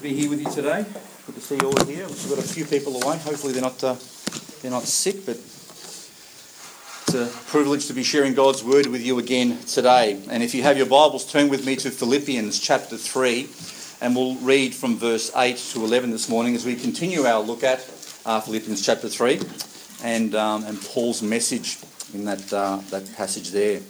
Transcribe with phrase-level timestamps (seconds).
[0.00, 0.86] to be here with you today.
[1.26, 2.06] Good to see you all here.
[2.06, 3.18] We've got a few people away.
[3.18, 3.96] Hopefully they're not uh,
[4.62, 9.58] they're not sick, but it's a privilege to be sharing God's word with you again
[9.66, 10.18] today.
[10.30, 13.50] And if you have your Bibles, turn with me to Philippians chapter three,
[14.00, 17.62] and we'll read from verse eight to eleven this morning as we continue our look
[17.62, 17.80] at
[18.24, 19.38] uh, Philippians chapter three
[20.02, 21.76] and um, and Paul's message
[22.14, 23.80] in that uh, that passage there.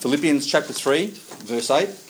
[0.00, 1.08] Philippians chapter 3,
[1.44, 2.09] verse 8.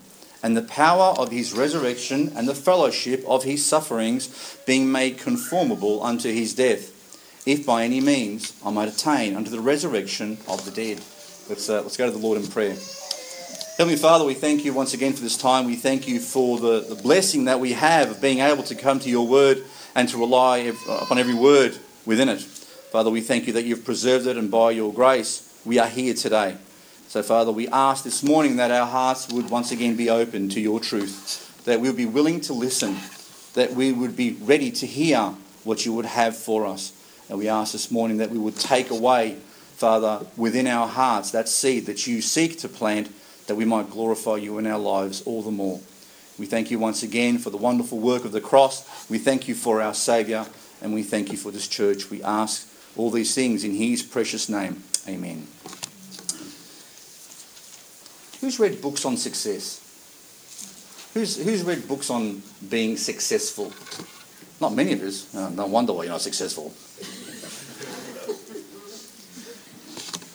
[0.43, 6.01] and the power of his resurrection and the fellowship of his sufferings, being made conformable
[6.03, 10.71] unto his death, if by any means I might attain unto the resurrection of the
[10.71, 11.01] dead.
[11.49, 12.75] Let's, uh, let's go to the Lord in prayer.
[13.77, 15.65] Heavenly Father, we thank you once again for this time.
[15.65, 18.99] We thank you for the, the blessing that we have of being able to come
[18.99, 19.63] to your word
[19.95, 22.41] and to rely upon every word within it.
[22.41, 26.13] Father, we thank you that you've preserved it, and by your grace, we are here
[26.13, 26.57] today.
[27.11, 30.61] So, Father, we ask this morning that our hearts would once again be open to
[30.61, 32.95] your truth, that we would be willing to listen,
[33.53, 36.93] that we would be ready to hear what you would have for us.
[37.27, 39.35] And we ask this morning that we would take away,
[39.75, 43.11] Father, within our hearts that seed that you seek to plant,
[43.47, 45.81] that we might glorify you in our lives all the more.
[46.39, 49.09] We thank you once again for the wonderful work of the cross.
[49.09, 50.45] We thank you for our Saviour,
[50.81, 52.09] and we thank you for this church.
[52.09, 54.83] We ask all these things in His precious name.
[55.09, 55.47] Amen.
[58.41, 59.77] Who's read books on success?
[61.13, 63.71] Who's, who's read books on being successful?
[64.59, 65.33] Not many of us.
[65.35, 66.73] Uh, no wonder why you're not successful.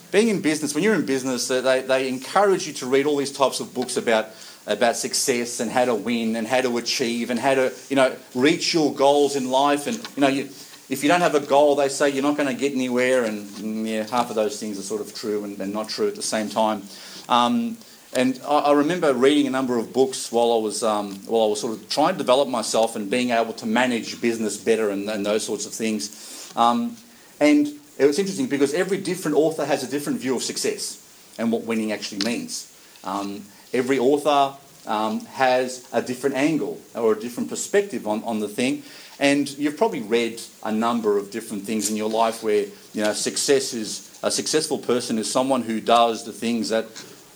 [0.13, 3.33] being in business, when you're in business, they, they encourage you to read all these
[3.33, 4.29] types of books about,
[4.69, 8.15] about success and how to win and how to achieve and how to, you know,
[8.37, 9.89] reach your goals in life.
[9.89, 10.45] And, you know, you,
[10.89, 13.25] if you don't have a goal, they say you're not going to get anywhere.
[13.25, 16.07] And, mm, yeah, half of those things are sort of true and, and not true
[16.07, 16.83] at the same time.
[17.29, 17.77] Um,
[18.15, 21.47] and I, I, remember reading a number of books while I was um, while I
[21.47, 25.09] was sort of trying to develop myself and being able to manage business better and,
[25.09, 26.53] and those sorts of things.
[26.57, 26.97] Um,
[27.41, 27.69] and
[27.99, 31.03] it was interesting because every different author has a different view of success
[31.39, 32.73] and what winning actually means.
[33.05, 34.57] Um, every author
[34.87, 38.83] um, has a different angle or a different perspective on, on the thing.
[39.19, 43.13] And you've probably read a number of different things in your life where you know
[43.13, 46.87] success is a successful person is someone who does the things that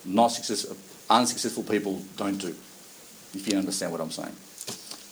[0.05, 0.77] not successful,
[1.09, 2.55] unsuccessful people don't do,
[3.35, 4.35] if you understand what I'm saying.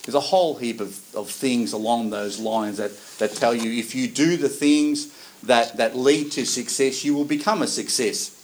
[0.05, 3.95] There's a whole heap of, of things along those lines that, that tell you if
[3.95, 5.13] you do the things
[5.43, 8.35] that, that lead to success, you will become a success.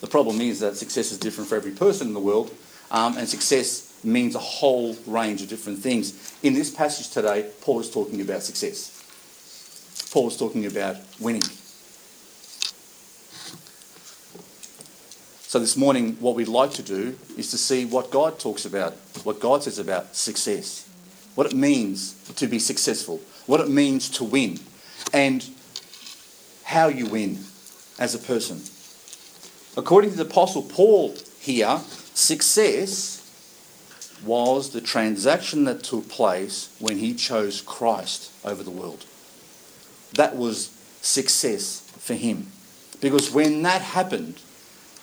[0.00, 2.52] The problem is that success is different for every person in the world,
[2.90, 6.34] um, and success means a whole range of different things.
[6.42, 8.92] In this passage today, Paul is talking about success.
[10.12, 11.42] Paul is talking about winning.
[15.48, 18.94] So, this morning, what we'd like to do is to see what God talks about,
[19.22, 20.88] what God says about success,
[21.36, 24.58] what it means to be successful, what it means to win,
[25.12, 25.48] and
[26.64, 27.38] how you win
[27.96, 28.60] as a person.
[29.76, 31.78] According to the Apostle Paul here,
[32.12, 33.22] success
[34.24, 39.06] was the transaction that took place when he chose Christ over the world.
[40.14, 40.70] That was
[41.02, 42.48] success for him.
[43.00, 44.40] Because when that happened,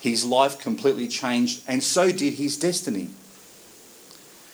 [0.03, 3.07] his life completely changed, and so did his destiny.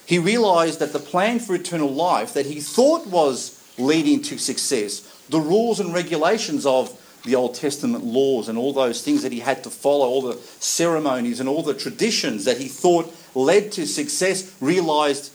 [0.05, 4.99] He realized that the plan for eternal life that he thought was leading to success,
[5.27, 9.39] the rules and regulations of the Old Testament laws and all those things that he
[9.39, 13.87] had to follow, all the ceremonies and all the traditions that he thought led to
[13.87, 15.31] success, realized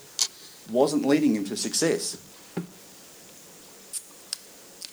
[0.71, 2.17] wasn't leading him to success.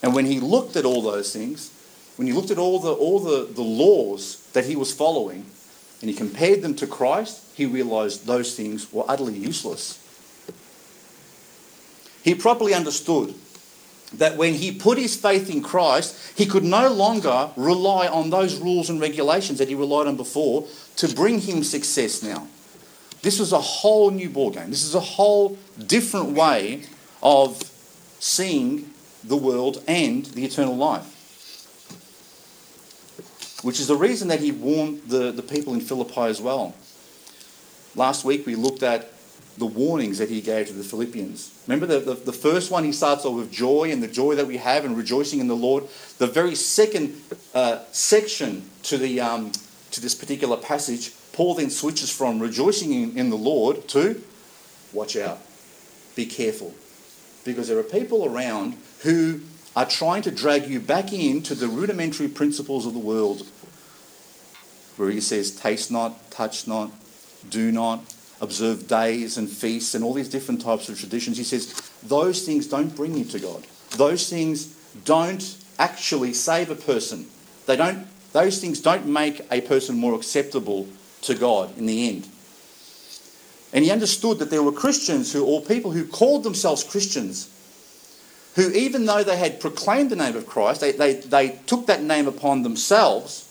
[0.02, 1.72] And when he looked at all those things,
[2.16, 5.46] when he looked at all the, all the, the laws that he was following
[6.02, 10.00] and he compared them to Christ, he realized those things were utterly useless.
[12.24, 13.36] He properly understood
[14.14, 18.60] that when he put his faith in Christ, he could no longer rely on those
[18.60, 22.48] rules and regulations that he relied on before to bring him success now.
[23.22, 24.68] This was a whole new ballgame.
[24.68, 26.84] This is a whole different way
[27.22, 27.62] of
[28.20, 28.92] seeing
[29.24, 31.11] the world and the eternal life.
[33.62, 36.76] Which is the reason that he warned the, the people in Philippi as well.
[37.96, 39.12] Last week we looked at
[39.58, 41.64] the warnings that he gave to the Philippians.
[41.68, 44.48] Remember the, the, the, first one, he starts off with joy and the joy that
[44.48, 45.84] we have and rejoicing in the Lord.
[46.18, 47.22] The very second
[47.54, 49.52] uh, section to, the, um,
[49.92, 54.24] to this particular passage, Paul then switches from rejoicing in, in the Lord to
[54.94, 55.40] watch out,
[56.16, 56.74] be careful.
[57.44, 59.42] Because there are people around who
[59.76, 63.48] are trying to drag you back into the rudimentary principles of the world,
[64.98, 66.92] where he says, taste not, touch not,
[67.50, 68.02] do not,
[68.42, 71.38] observe days and feasts and all these different types of traditions.
[71.38, 73.66] He says, those things don't bring you to God.
[73.92, 74.66] Those things
[75.06, 77.28] don't actually save a person.
[77.66, 80.88] They don't, those things don't make a person more acceptable
[81.22, 82.28] to God in the end.
[83.74, 87.50] And he understood that there were Christians who, or people who called themselves Christians,
[88.56, 92.04] who, even though they had proclaimed the name of Christ, they, they, they took that
[92.04, 93.48] name upon themselves,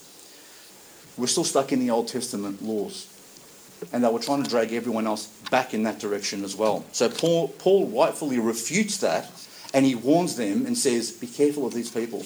[1.17, 3.07] were still stuck in the Old Testament laws.
[3.93, 6.85] And they were trying to drag everyone else back in that direction as well.
[6.93, 9.31] So Paul, Paul rightfully refutes that
[9.73, 12.25] and he warns them and says, Be careful of these people.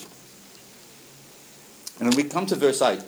[1.99, 3.01] And then we come to verse 8,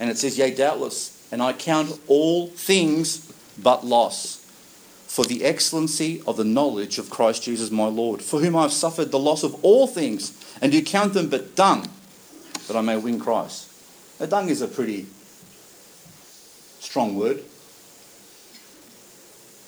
[0.00, 3.32] and it says, Yea, doubtless, and I count all things
[3.62, 4.39] but loss
[5.10, 8.72] for the excellency of the knowledge of Christ Jesus my Lord, for whom I have
[8.72, 11.88] suffered the loss of all things, and do count them but dung,
[12.68, 13.68] that I may win Christ.
[14.20, 15.06] Now, dung is a pretty
[16.78, 17.42] strong word.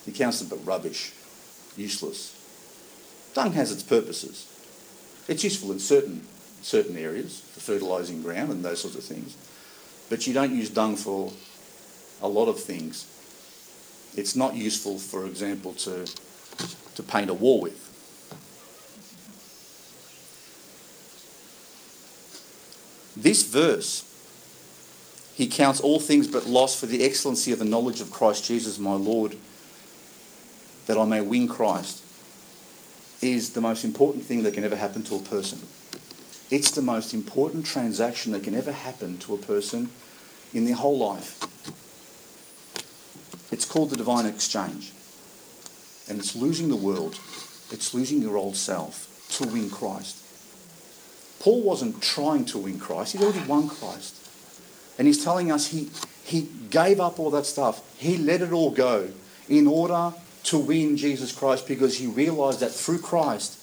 [0.07, 1.11] He counts them but rubbish,
[1.77, 2.39] useless.
[3.35, 4.47] Dung has its purposes.
[5.27, 6.25] It's useful in certain
[6.63, 9.37] certain areas for fertilising ground and those sorts of things.
[10.09, 11.33] But you don't use dung for
[12.21, 13.09] a lot of things
[14.17, 16.07] it's not useful, for example, to,
[16.95, 17.89] to paint a wall with.
[23.17, 24.09] This verse,
[25.35, 28.79] he counts all things but loss for the excellency of the knowledge of Christ Jesus
[28.79, 29.37] my Lord,
[30.87, 32.03] that I may win Christ,
[33.23, 35.61] is the most important thing that can ever happen to a person.
[36.51, 39.91] It's the most important transaction that can ever happen to a person
[40.53, 41.41] in their whole life.
[43.53, 44.93] It's called the divine exchange.
[46.09, 47.15] And it's losing the world,
[47.71, 50.19] it's losing your old self to win Christ.
[51.41, 54.17] Paul wasn't trying to win Christ, he'd already won Christ.
[54.99, 55.91] And he's telling us he,
[56.25, 59.11] he gave up all that stuff, he let it all go
[59.49, 60.15] in order
[60.45, 63.59] to win Jesus Christ because he realized that through Christ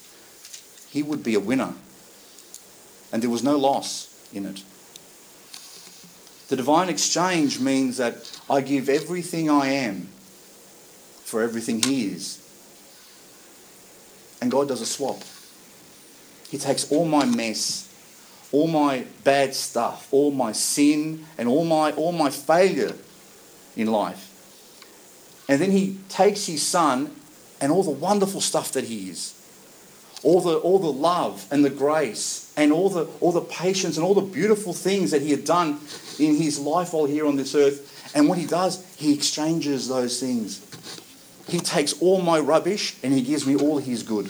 [0.90, 1.74] he would be a winner.
[3.12, 4.62] And there was no loss in it.
[6.50, 10.10] The divine exchange means that I give everything I am
[11.24, 12.38] for everything He is.
[14.42, 15.22] And God does a swap.
[16.50, 17.88] He takes all my mess,
[18.52, 22.96] all my bad stuff, all my sin, and all my, all my failure
[23.76, 24.26] in life.
[25.48, 27.16] And then He takes His Son
[27.62, 29.39] and all the wonderful stuff that He is
[30.24, 34.06] all the, all the love and the grace and all the, all the patience and
[34.06, 35.80] all the beautiful things that he had done
[36.20, 38.12] in his life while here on this earth.
[38.16, 40.66] And what he does, he exchanges those things.
[41.48, 44.30] He takes all my rubbish and he gives me all his good.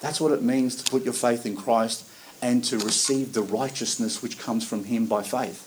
[0.00, 2.08] That's what it means to put your faith in Christ
[2.40, 5.64] and to receive the righteousness which comes from him by faith.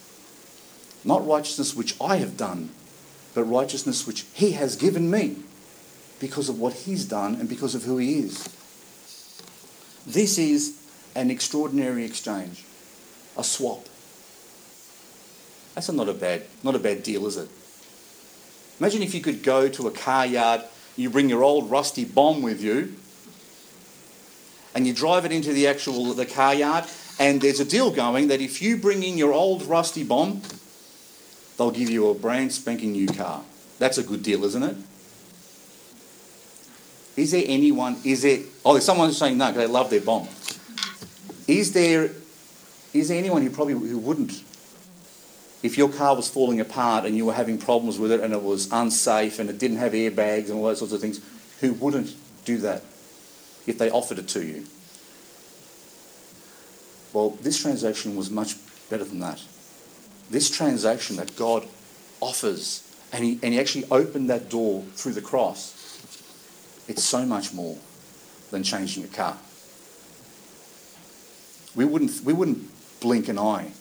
[1.04, 2.70] Not righteousness which I have done,
[3.34, 5.38] but righteousness which he has given me
[6.20, 8.48] because of what he's done and because of who he is.
[10.06, 10.78] This is
[11.16, 12.64] an extraordinary exchange,
[13.38, 13.86] a swap.
[15.76, 17.50] That's not a bad, not a bad deal, is it?
[18.80, 20.62] Imagine if you could go to a car yard,
[20.98, 22.96] you bring your old rusty bomb with you,
[24.74, 26.86] and you drive it into the actual the car yard,
[27.20, 30.42] and there's a deal going that if you bring in your old rusty bomb,
[31.58, 33.44] they'll give you a brand spanking new car.
[33.78, 34.78] That's a good deal, isn't it?
[37.18, 40.02] Is there anyone, is there, oh, there's someone who's saying no, because they love their
[40.02, 40.28] bomb.
[41.48, 42.12] Is there,
[42.94, 44.44] is there anyone who probably who wouldn't?
[45.64, 48.42] If your car was falling apart and you were having problems with it and it
[48.42, 51.20] was unsafe and it didn't have airbags and all those sorts of things,
[51.60, 52.16] who wouldn't
[52.46, 52.84] do that
[53.68, 54.66] if they offered it to you?
[57.14, 58.56] Well, this transaction was much
[58.90, 59.42] better than that.
[60.30, 61.68] This transaction that God
[62.22, 65.81] offers, and he, and he actually opened that door through the cross
[66.88, 67.78] it's so much more
[68.50, 69.38] than changing a car.
[71.76, 72.70] We wouldn't, we wouldn't
[73.00, 73.72] blink an eye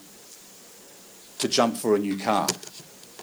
[1.38, 2.46] to jump for a new car,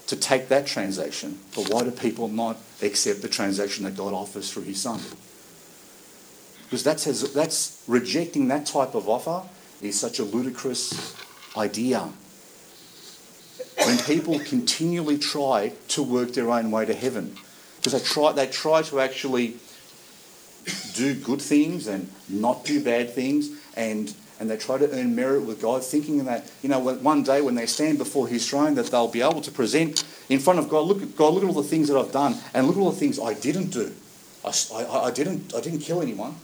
[0.06, 1.38] to take that transaction.
[1.54, 5.00] But why do people not accept the transaction that God offers through His Son?
[6.64, 9.42] Because that's, that's rejecting that type of offer
[9.80, 11.16] is such a ludicrous
[11.56, 12.10] idea.
[13.84, 17.36] When people continually try to work their own way to heaven,
[17.76, 19.56] because they try, they try to actually
[20.94, 25.42] do good things and not do bad things, and and they try to earn merit
[25.42, 28.86] with God, thinking that, you know, one day when they stand before His throne, that
[28.86, 31.60] they'll be able to present in front of God, look at God, look at all
[31.60, 33.92] the things that I've done, and look at all the things I didn't do.
[34.44, 36.36] I, I, I didn't, I didn't kill anyone.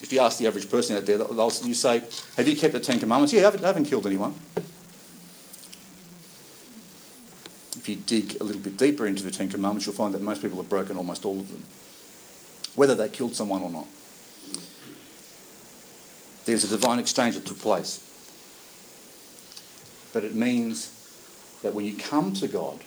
[0.00, 2.02] If you ask the average person out there, they'll, you say,
[2.36, 3.32] Have you kept the Ten Commandments?
[3.32, 4.34] Yeah, I haven't, I haven't killed anyone.
[7.76, 10.42] If you dig a little bit deeper into the Ten Commandments, you'll find that most
[10.42, 11.62] people have broken almost all of them,
[12.74, 13.86] whether they killed someone or not
[16.48, 18.02] there's a divine exchange that took place.
[20.14, 20.90] But it means
[21.62, 22.80] that when you come to God,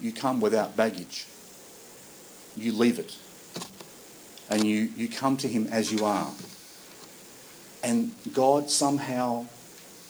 [0.00, 1.26] you come without baggage.
[2.56, 3.16] You leave it.
[4.50, 6.32] And you, you come to Him as you are.
[7.84, 9.46] And God somehow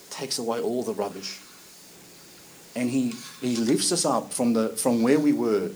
[0.09, 1.39] takes away all the rubbish.
[2.75, 5.71] And He, he lifts us up from, the, from where we were,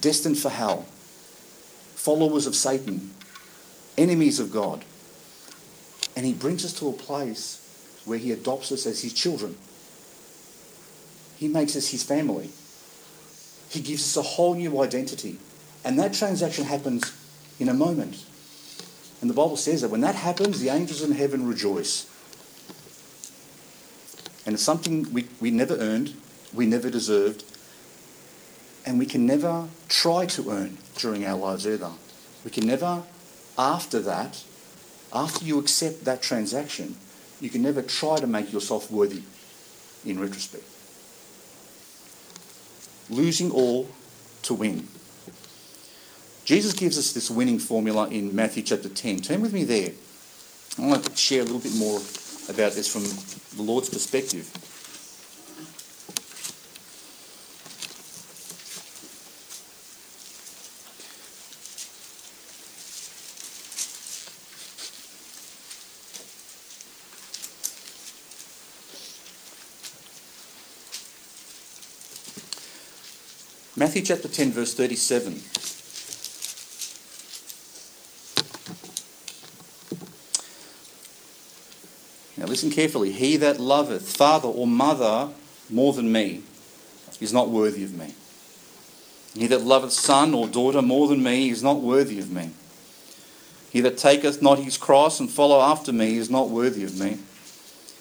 [0.00, 0.84] destined for hell,
[2.04, 3.10] followers of Satan,
[3.96, 4.84] enemies of God
[6.16, 7.60] and he brings us to a place
[8.04, 9.56] where he adopts us as his children.
[11.36, 12.50] He makes us his family.
[13.68, 15.38] He gives us a whole new identity.
[15.84, 17.12] And that transaction happens
[17.58, 18.24] in a moment.
[19.20, 22.10] And the Bible says that when that happens, the angels in heaven rejoice.
[24.46, 26.14] And it's something we, we never earned,
[26.52, 27.44] we never deserved,
[28.86, 31.90] and we can never try to earn during our lives either.
[32.44, 33.02] We can never,
[33.58, 34.42] after that,
[35.12, 36.96] after you accept that transaction,
[37.40, 39.22] you can never try to make yourself worthy
[40.04, 40.64] in retrospect.
[43.10, 43.88] Losing all
[44.42, 44.88] to win.
[46.44, 49.18] Jesus gives us this winning formula in Matthew chapter 10.
[49.18, 49.92] Turn with me there.
[50.78, 51.98] I want to share a little bit more
[52.48, 53.04] about this from
[53.56, 54.50] the Lord's perspective.
[73.84, 75.42] Matthew chapter 10, verse 37.
[82.38, 83.12] Now listen carefully.
[83.12, 85.28] He that loveth father or mother
[85.68, 86.44] more than me
[87.20, 88.14] is not worthy of me.
[89.34, 92.52] He that loveth son or daughter more than me is not worthy of me.
[93.70, 97.08] He that taketh not his cross and follow after me is not worthy of me.
[97.08, 97.20] And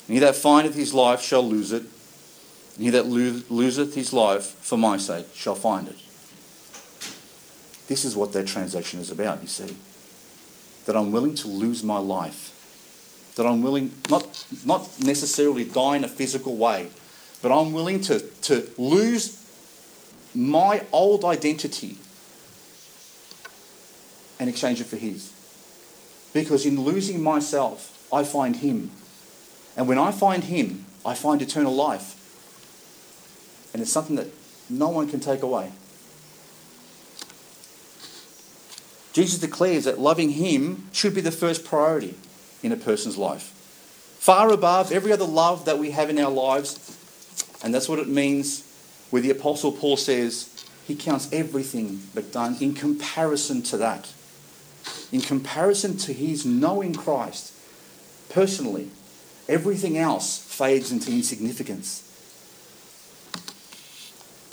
[0.07, 1.83] he that findeth his life shall lose it,
[2.77, 5.97] he that loseth his life for my sake shall find it.
[7.87, 9.75] This is what that transaction is about, you see.
[10.85, 12.49] That I'm willing to lose my life.
[13.35, 16.89] That I'm willing, not, not necessarily die in a physical way,
[17.41, 19.39] but I'm willing to, to lose
[20.33, 21.97] my old identity
[24.39, 25.31] and exchange it for his.
[26.33, 28.91] Because in losing myself, I find him.
[29.77, 32.19] And when I find him, I find eternal life.
[33.73, 34.27] And it's something that
[34.69, 35.71] no one can take away.
[39.13, 42.15] Jesus declares that loving Him should be the first priority
[42.63, 43.51] in a person's life.
[44.19, 46.97] Far above every other love that we have in our lives.
[47.63, 48.63] And that's what it means
[49.09, 50.49] where the Apostle Paul says
[50.87, 54.11] he counts everything but done in comparison to that.
[55.11, 57.53] In comparison to his knowing Christ
[58.29, 58.89] personally,
[59.47, 62.09] everything else fades into insignificance.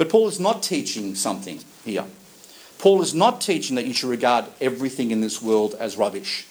[0.00, 2.06] But Paul is not teaching something here.
[2.78, 6.46] Paul is not teaching that you should regard everything in this world as rubbish.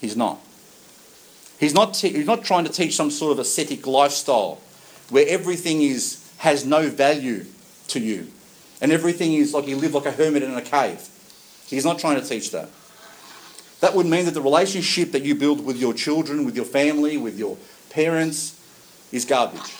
[0.00, 0.40] He's not.
[1.60, 4.62] He's not, te- he's not trying to teach some sort of ascetic lifestyle
[5.10, 7.44] where everything is, has no value
[7.88, 8.28] to you
[8.80, 11.06] and everything is like you live like a hermit in a cave.
[11.66, 12.70] He's not trying to teach that.
[13.80, 17.18] That would mean that the relationship that you build with your children, with your family,
[17.18, 17.58] with your
[17.90, 18.58] parents
[19.12, 19.74] is garbage.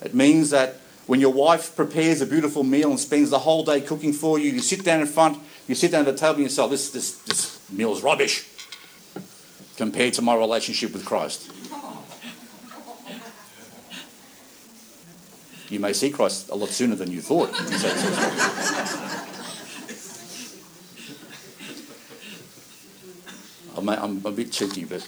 [0.00, 3.80] It means that when your wife prepares a beautiful meal and spends the whole day
[3.80, 6.44] cooking for you, you sit down in front, you sit down at the table and
[6.44, 8.48] you say, this, this, this meal is rubbish
[9.76, 11.50] compared to my relationship with Christ.
[15.70, 17.50] You may see Christ a lot sooner than you thought.
[24.04, 25.06] I'm a bit cheeky, but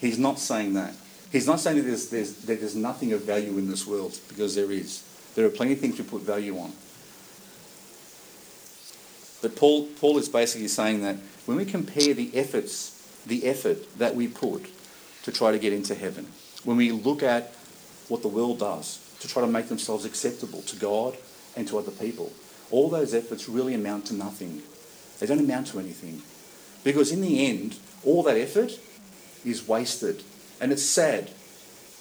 [0.00, 0.94] he's not saying that.
[1.34, 4.54] He's not saying that there's, there's, that there's nothing of value in this world, because
[4.54, 5.02] there is.
[5.34, 6.70] There are plenty of things to put value on.
[9.42, 12.92] But Paul, Paul is basically saying that when we compare the efforts
[13.26, 14.66] the effort that we put
[15.24, 16.28] to try to get into heaven,
[16.62, 17.52] when we look at
[18.06, 21.16] what the world does to try to make themselves acceptable to God
[21.56, 22.32] and to other people,
[22.70, 24.62] all those efforts really amount to nothing.
[25.18, 26.22] They don't amount to anything.
[26.84, 28.78] Because in the end, all that effort
[29.44, 30.22] is wasted.
[30.60, 31.30] And it's sad.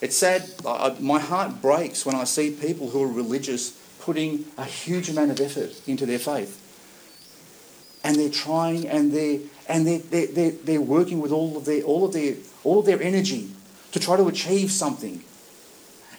[0.02, 0.44] It's sad.
[0.66, 5.32] I, my heart breaks when I see people who are religious putting a huge amount
[5.32, 6.60] of effort into their faith.
[8.04, 11.84] And they're trying and they're, and they're, they're, they're, they're working with all of, their,
[11.84, 13.50] all, of their, all of their energy
[13.94, 15.24] to try to achieve something.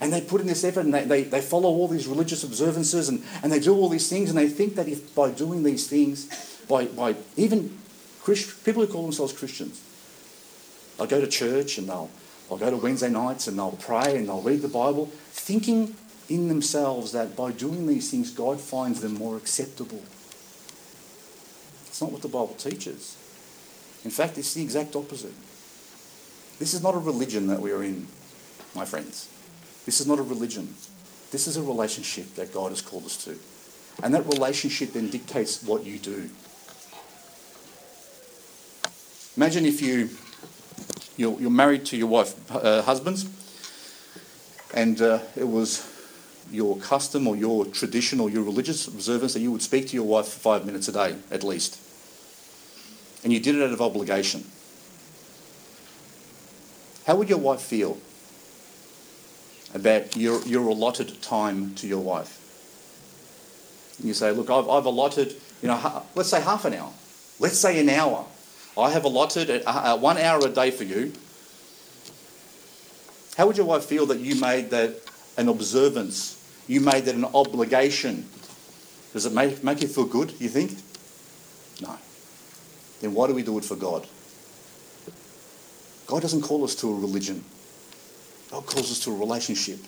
[0.00, 3.10] And they put in this effort and they, they, they follow all these religious observances
[3.10, 5.86] and, and they do all these things and they think that if by doing these
[5.86, 7.76] things, by, by even
[8.22, 9.82] Christ, people who call themselves Christians,
[10.96, 12.10] they'll go to church and they'll,
[12.48, 15.94] they'll go to Wednesday nights and they'll pray and they'll read the Bible, thinking
[16.28, 20.02] in themselves that by doing these things, God finds them more acceptable.
[21.86, 23.16] It's not what the Bible teaches.
[24.04, 25.34] In fact, it's the exact opposite.
[26.58, 28.06] This is not a religion that we are in,
[28.74, 29.28] my friends.
[29.86, 30.74] This is not a religion.
[31.30, 33.38] This is a relationship that God has called us to.
[34.02, 36.30] And that relationship then dictates what you do.
[39.36, 40.10] Imagine if you,
[41.16, 43.26] you're, you're married to your wife, uh, husbands,
[44.74, 45.90] and uh, it was
[46.50, 50.04] your custom or your tradition or your religious observance that you would speak to your
[50.04, 51.80] wife for five minutes a day at least.
[53.22, 54.44] And you did it out of obligation.
[57.06, 57.98] How would your wife feel
[59.74, 62.40] about your, your allotted time to your wife?
[63.98, 66.92] And you say, look, I've, I've allotted, you know, let's say half an hour.
[67.38, 68.26] Let's say an hour.
[68.76, 71.12] I have allotted one hour a day for you.
[73.36, 74.96] How would your wife feel that you made that
[75.36, 76.40] an observance?
[76.66, 78.28] You made that an obligation?
[79.12, 80.72] Does it make, make you feel good, you think?
[81.80, 81.96] No.
[83.00, 84.06] Then why do we do it for God?
[86.06, 87.44] God doesn't call us to a religion.
[88.50, 89.78] God calls us to a relationship.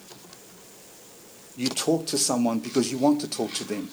[1.57, 3.89] You talk to someone because you want to talk to them.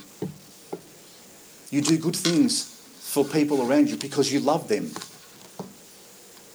[1.69, 2.72] You do good things
[3.13, 4.89] for people around you because you love them.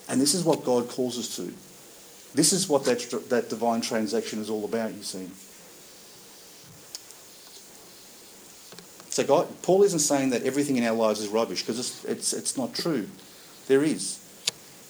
[0.09, 1.53] And this is what God calls us to.
[2.35, 5.29] This is what that, that divine transaction is all about, you see.
[9.09, 12.33] So God, Paul isn't saying that everything in our lives is rubbish because it's, it's,
[12.33, 13.07] it's not true.
[13.69, 14.19] There is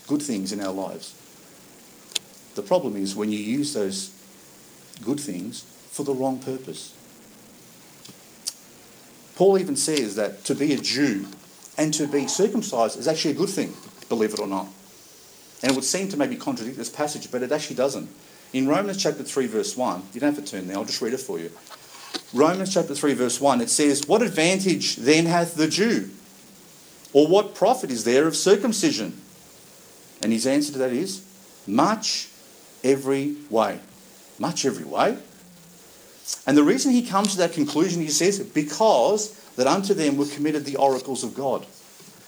[0.07, 1.13] good things in our lives.
[2.55, 4.09] The problem is when you use those
[5.03, 6.95] good things for the wrong purpose.
[9.35, 11.27] Paul even says that to be a Jew
[11.79, 13.73] and to be circumcised is actually a good thing,
[14.09, 14.67] believe it or not.
[15.63, 18.09] And it would seem to maybe contradict this passage, but it actually doesn't.
[18.51, 21.13] In Romans chapter 3, verse 1, you don't have to turn there, I'll just read
[21.13, 21.51] it for you.
[22.33, 26.09] Romans chapter 3, verse 1, it says, What advantage then hath the Jew?
[27.13, 29.19] Or what profit is there of circumcision?
[30.21, 31.25] And his answer to that is
[31.65, 32.27] much
[32.83, 33.79] every way.
[34.37, 35.17] Much every way.
[36.45, 40.25] And the reason he comes to that conclusion, he says, because that unto them were
[40.25, 41.65] committed the oracles of God.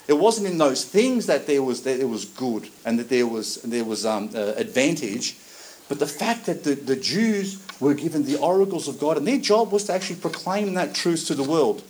[0.08, 3.28] It wasn't in those things that there was that it was good and that there
[3.28, 5.38] was there was um, uh, advantage,
[5.88, 9.38] but the fact that the, the Jews were given the oracles of God and their
[9.38, 11.84] job was to actually proclaim that truth to the world.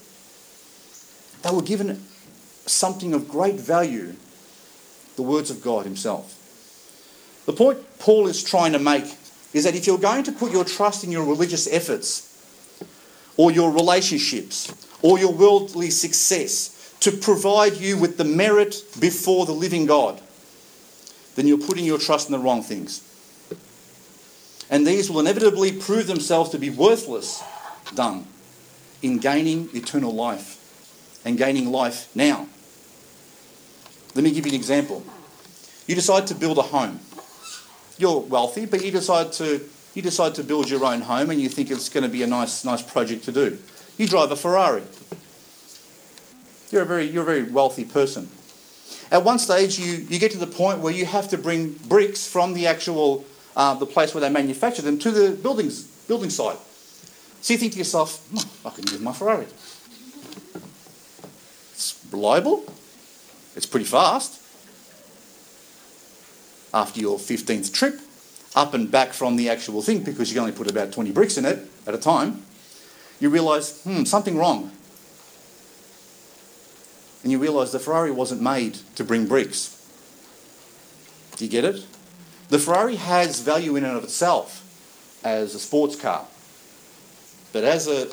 [1.41, 2.03] They were given
[2.65, 4.13] something of great value
[5.15, 6.37] the words of God Himself.
[7.45, 9.05] The point Paul is trying to make
[9.53, 12.30] is that if you're going to put your trust in your religious efforts
[13.37, 19.51] or your relationships or your worldly success to provide you with the merit before the
[19.51, 20.21] living God,
[21.35, 23.07] then you're putting your trust in the wrong things.
[24.69, 27.43] And these will inevitably prove themselves to be worthless
[27.95, 28.25] done
[29.01, 30.57] in gaining eternal life
[31.25, 32.47] and gaining life now.
[34.15, 35.03] Let me give you an example.
[35.87, 36.99] You decide to build a home.
[37.97, 39.61] You're wealthy, but you decide to
[39.93, 42.27] you decide to build your own home and you think it's going to be a
[42.27, 43.57] nice nice project to do.
[43.97, 44.83] You drive a Ferrari.
[46.71, 48.29] You're a very you're a very wealthy person.
[49.11, 52.25] At one stage you, you get to the point where you have to bring bricks
[52.25, 53.25] from the actual
[53.55, 56.57] uh, the place where they manufacture them to the buildings building site.
[57.41, 59.47] So you think to yourself, oh, I can use my Ferrari.
[61.73, 62.63] It's reliable,
[63.55, 64.39] it's pretty fast.
[66.73, 67.99] After your 15th trip,
[68.55, 71.37] up and back from the actual thing, because you can only put about 20 bricks
[71.37, 72.43] in it at a time,
[73.19, 74.71] you realise, hmm, something wrong.
[77.23, 79.77] And you realise the Ferrari wasn't made to bring bricks.
[81.37, 81.85] Do you get it?
[82.49, 84.61] The Ferrari has value in and of itself
[85.23, 86.25] as a sports car.
[87.53, 88.09] But as a,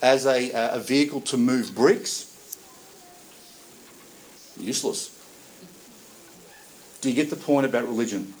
[0.00, 2.26] as a, a vehicle to move bricks,
[4.58, 5.12] useless.
[7.00, 8.32] Do you get the point about religion?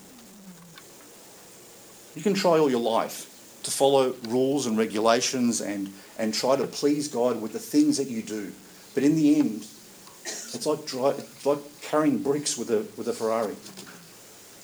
[2.16, 6.66] You can try all your life to follow rules and regulations and, and try to
[6.66, 8.52] please God with the things that you do.
[8.94, 9.66] But in the end,
[10.24, 13.54] it's like, dry, it's like carrying bricks with a, with a Ferrari.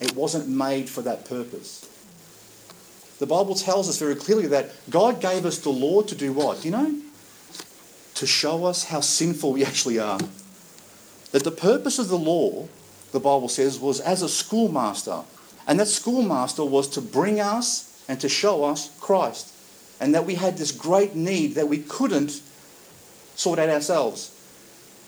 [0.00, 1.88] It wasn't made for that purpose.
[3.18, 6.64] The Bible tells us very clearly that God gave us the law to do what?
[6.64, 7.00] You know?
[8.14, 10.18] To show us how sinful we actually are.
[11.32, 12.68] That the purpose of the law,
[13.12, 15.20] the Bible says, was as a schoolmaster.
[15.66, 19.54] And that schoolmaster was to bring us and to show us Christ.
[20.00, 22.42] And that we had this great need that we couldn't
[23.36, 24.30] sort out ourselves.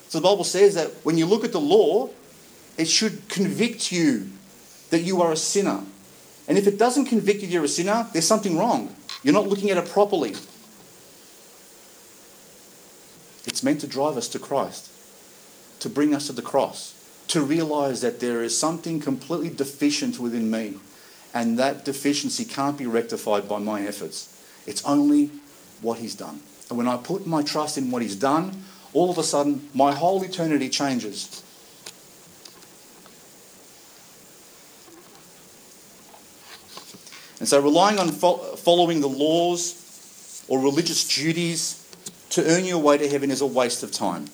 [0.09, 2.11] So the Bible says that when you look at the law,
[2.79, 4.29] it should convict you
[4.91, 5.81] that you are a sinner
[6.47, 8.95] and if it doesn't convict you you're a sinner, there's something wrong.
[9.23, 10.31] You're not looking at it properly.
[13.47, 14.91] It's meant to drive us to Christ,
[15.81, 16.95] to bring us to the cross,
[17.29, 20.75] to realize that there is something completely deficient within me,
[21.33, 24.29] and that deficiency can't be rectified by my efforts.
[24.67, 25.31] It's only
[25.81, 26.41] what He's done.
[26.69, 29.93] And when I put my trust in what He's done, all of a sudden my
[29.93, 31.43] whole eternity changes.
[37.41, 41.85] And so relying on fo- following the laws or religious duties
[42.31, 44.27] to earn your way to heaven is a waste of time.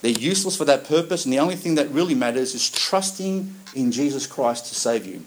[0.00, 3.90] They're useless for that purpose, and the only thing that really matters is trusting in
[3.90, 5.24] Jesus Christ to save you.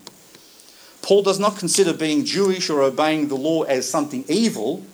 [1.01, 4.85] Paul does not consider being Jewish or obeying the law as something evil.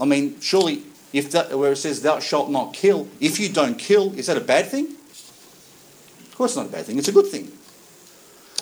[0.00, 3.78] I mean, surely, if that, where it says, Thou shalt not kill, if you don't
[3.78, 4.86] kill, is that a bad thing?
[4.86, 7.52] Of course, it's not a bad thing, it's a good thing.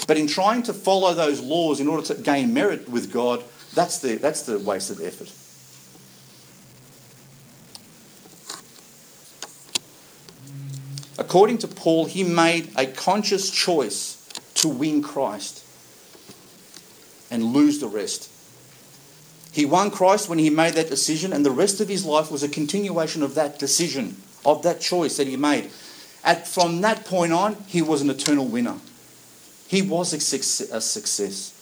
[0.07, 3.43] But in trying to follow those laws in order to gain merit with God,
[3.75, 5.33] that's the, that's the waste of effort.
[11.21, 15.63] According to Paul, he made a conscious choice to win Christ
[17.31, 18.31] and lose the rest.
[19.53, 22.43] He won Christ when he made that decision, and the rest of his life was
[22.43, 25.71] a continuation of that decision, of that choice that he made.
[26.25, 28.79] At, from that point on, he was an eternal winner.
[29.69, 31.53] He was a success.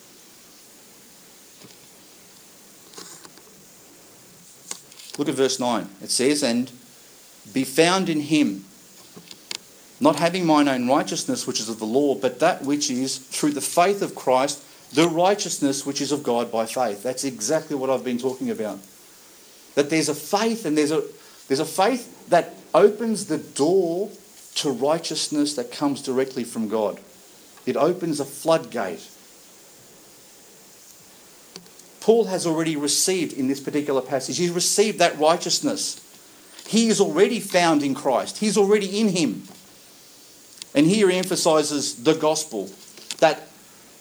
[5.18, 5.88] Look at verse 9.
[6.00, 6.70] It says, And
[7.52, 8.64] be found in him,
[10.00, 13.52] not having mine own righteousness, which is of the law, but that which is through
[13.52, 14.62] the faith of Christ,
[14.94, 17.02] the righteousness which is of God by faith.
[17.02, 18.78] That's exactly what I've been talking about.
[19.74, 21.02] That there's a faith, and there's a,
[21.48, 24.10] there's a faith that opens the door
[24.56, 27.00] to righteousness that comes directly from God.
[27.66, 29.06] It opens a floodgate.
[32.00, 36.04] Paul has already received in this particular passage, he's received that righteousness.
[36.66, 39.42] He is already found in Christ, he's already in him.
[40.74, 42.70] And here he emphasizes the gospel
[43.18, 43.48] that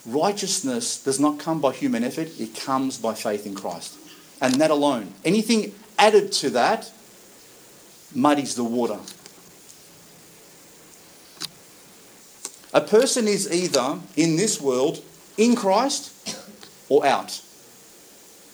[0.06, 3.97] righteousness does not come by human effort, it comes by faith in Christ.
[4.41, 5.13] And that alone.
[5.25, 6.91] Anything added to that
[8.13, 8.99] muddies the water.
[12.73, 15.03] A person is either in this world
[15.38, 16.13] in Christ
[16.89, 17.41] or out.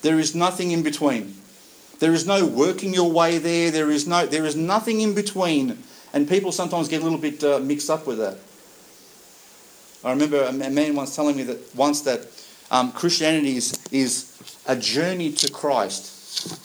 [0.01, 1.35] There is nothing in between.
[1.99, 3.71] There is no working your way there.
[3.71, 4.25] There is no.
[4.25, 8.07] There is nothing in between, and people sometimes get a little bit uh, mixed up
[8.07, 8.37] with that.
[10.03, 12.27] I remember a man once telling me that once that
[12.71, 16.59] um, Christianity is, is a journey to Christ.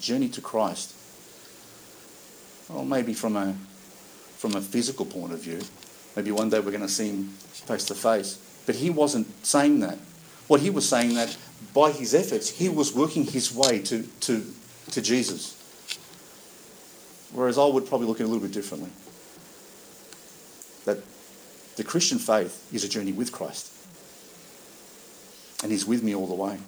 [0.00, 0.94] Journey to Christ.
[2.68, 3.54] Well, maybe from a
[4.36, 5.60] from a physical point of view,
[6.16, 8.38] Maybe one day we're going to see him face to face.
[8.66, 9.98] But he wasn't saying that.
[10.46, 11.36] What he was saying that
[11.72, 14.44] by his efforts, he was working his way to, to,
[14.90, 15.56] to Jesus.
[17.32, 18.90] Whereas I would probably look at it a little bit differently.
[20.84, 21.02] That
[21.76, 23.72] the Christian faith is a journey with Christ.
[25.62, 26.58] And he's with me all the way.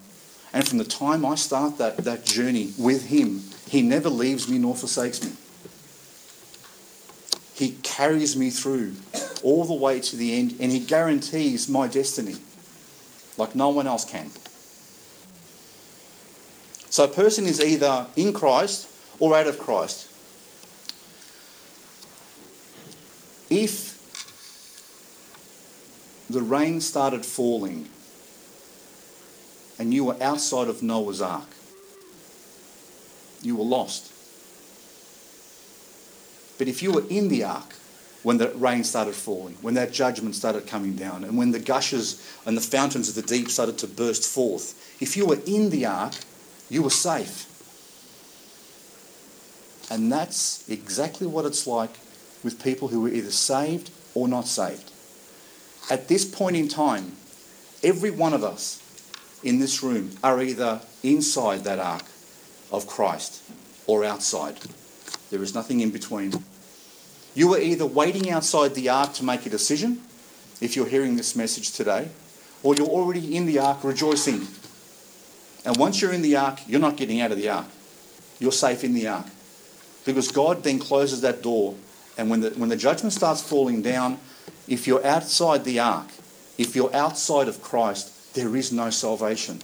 [0.53, 4.59] And from the time I start that, that journey with him, he never leaves me
[4.59, 5.33] nor forsakes me.
[7.55, 8.94] He carries me through
[9.44, 12.37] all the way to the end, and He guarantees my destiny
[13.37, 14.31] like no one else can.
[16.90, 20.11] So a person is either in Christ or out of Christ.
[23.50, 24.00] If
[26.30, 27.88] the rain started falling
[29.78, 31.48] and you were outside of Noah's ark,
[33.42, 34.11] you were lost.
[36.59, 37.74] But if you were in the ark,
[38.22, 42.26] when the rain started falling, when that judgment started coming down, and when the gushes
[42.46, 44.96] and the fountains of the deep started to burst forth.
[45.00, 46.14] If you were in the ark,
[46.70, 47.50] you were safe.
[49.90, 51.90] And that's exactly what it's like
[52.44, 54.92] with people who are either saved or not saved.
[55.90, 57.12] At this point in time,
[57.83, 58.80] every one of us
[59.42, 62.04] in this room are either inside that ark
[62.70, 63.42] of Christ
[63.87, 64.59] or outside.
[65.30, 66.33] There is nothing in between.
[67.35, 70.00] You are either waiting outside the ark to make a decision,
[70.61, 72.09] if you're hearing this message today,
[72.62, 74.46] or you're already in the ark rejoicing.
[75.64, 77.66] And once you're in the ark, you're not getting out of the ark.
[78.38, 79.26] You're safe in the ark.
[80.04, 81.74] Because God then closes that door,
[82.16, 84.18] and when the, when the judgment starts falling down,
[84.68, 86.09] if you're outside the ark,
[86.57, 89.61] if you're outside of Christ, there is no salvation.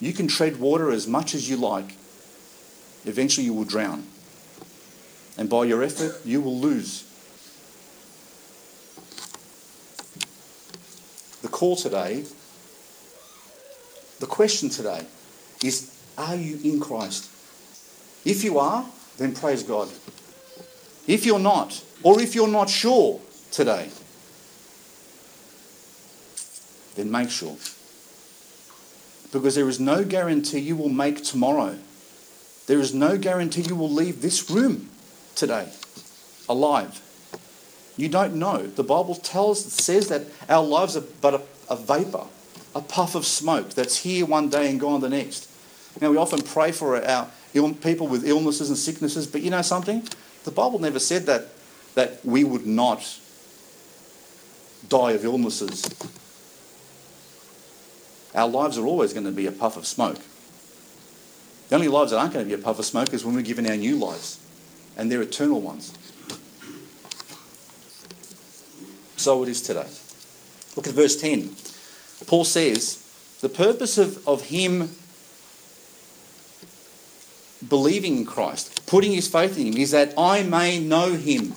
[0.00, 1.96] You can tread water as much as you like.
[3.04, 4.04] Eventually, you will drown.
[5.36, 7.04] And by your effort, you will lose.
[11.42, 12.24] The call today,
[14.20, 15.06] the question today
[15.62, 17.30] is Are you in Christ?
[18.24, 18.86] If you are,
[19.18, 19.88] then praise God.
[21.06, 23.88] If you're not, or if you're not sure today,
[26.94, 27.56] then make sure.
[29.32, 31.76] Because there is no guarantee you will make tomorrow.
[32.68, 34.90] There is no guarantee you will leave this room
[35.34, 35.68] today
[36.48, 37.00] alive.
[37.96, 38.66] You don't know.
[38.66, 42.26] The Bible tells says that our lives are but a, a vapor,
[42.74, 45.50] a puff of smoke that's here one day and gone the next.
[46.00, 49.62] Now we often pray for our Ill, people with illnesses and sicknesses, but you know
[49.62, 50.02] something?
[50.42, 51.48] The Bible never said that
[51.94, 53.18] that we would not
[54.88, 55.84] die of illnesses
[58.34, 60.18] our lives are always going to be a puff of smoke.
[61.68, 63.42] The only lives that aren't going to be a puff of smoke is when we're
[63.42, 64.40] given our new lives,
[64.96, 65.96] and they're eternal ones.
[69.16, 69.86] So it is today.
[70.76, 71.54] Look at verse 10.
[72.26, 74.90] Paul says, The purpose of, of him
[77.66, 81.54] believing in Christ, putting his faith in him, is that I may know him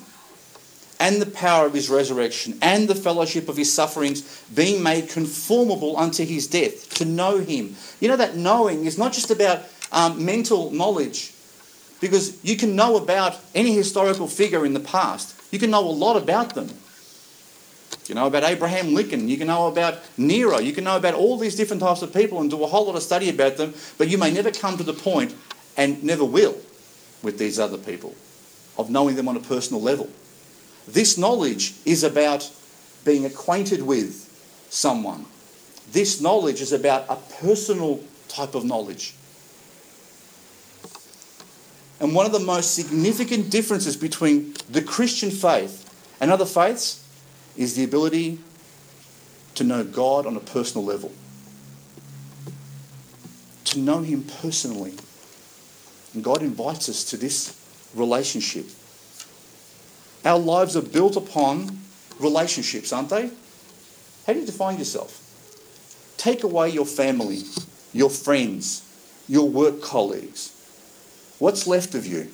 [1.00, 5.98] and the power of his resurrection and the fellowship of his sufferings, being made conformable
[5.98, 7.76] unto his death, to know him.
[8.00, 11.34] You know, that knowing is not just about um, mental knowledge,
[12.02, 15.90] because you can know about any historical figure in the past, you can know a
[15.90, 16.70] lot about them.
[18.08, 21.38] You know about Abraham Lincoln, you can know about Nero, you can know about all
[21.38, 24.08] these different types of people and do a whole lot of study about them, but
[24.08, 25.36] you may never come to the point,
[25.76, 26.58] and never will,
[27.22, 28.16] with these other people,
[28.78, 30.10] of knowing them on a personal level.
[30.88, 32.50] This knowledge is about
[33.04, 34.24] being acquainted with
[34.70, 35.26] someone.
[35.92, 39.16] This knowledge is about a personal type of knowledge.
[42.00, 45.84] And one of the most significant differences between the Christian faith
[46.20, 47.04] and other faiths
[47.56, 48.40] is the ability
[49.56, 51.12] to know God on a personal level.
[53.66, 54.94] To know Him personally.
[56.14, 57.60] And God invites us to this
[57.96, 58.68] relationship.
[60.28, 61.80] Our lives are built upon
[62.20, 63.30] relationships, aren't they?
[64.26, 65.24] How do you define yourself?
[66.18, 67.44] Take away your family,
[67.94, 68.84] your friends,
[69.30, 70.52] your work colleagues.
[71.40, 72.30] What's left of you?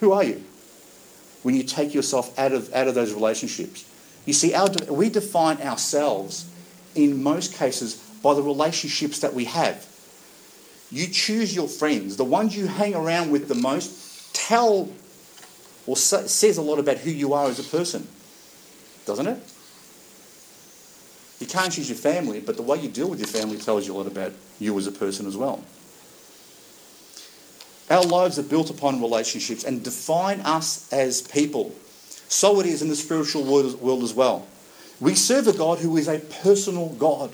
[0.00, 0.42] Who are you
[1.44, 3.88] when you take yourself out of, out of those relationships?
[4.26, 6.50] You see, our, we define ourselves
[6.96, 9.86] in most cases by the relationships that we have.
[10.90, 14.88] You choose your friends, the ones you hang around with the most, tell
[15.86, 18.06] or says a lot about who you are as a person,
[19.06, 19.38] doesn't it?
[21.40, 23.94] You can't choose your family, but the way you deal with your family tells you
[23.94, 25.62] a lot about you as a person as well.
[27.90, 31.74] Our lives are built upon relationships and define us as people.
[32.28, 34.46] So it is in the spiritual world as well.
[35.00, 37.32] We serve a God who is a personal God,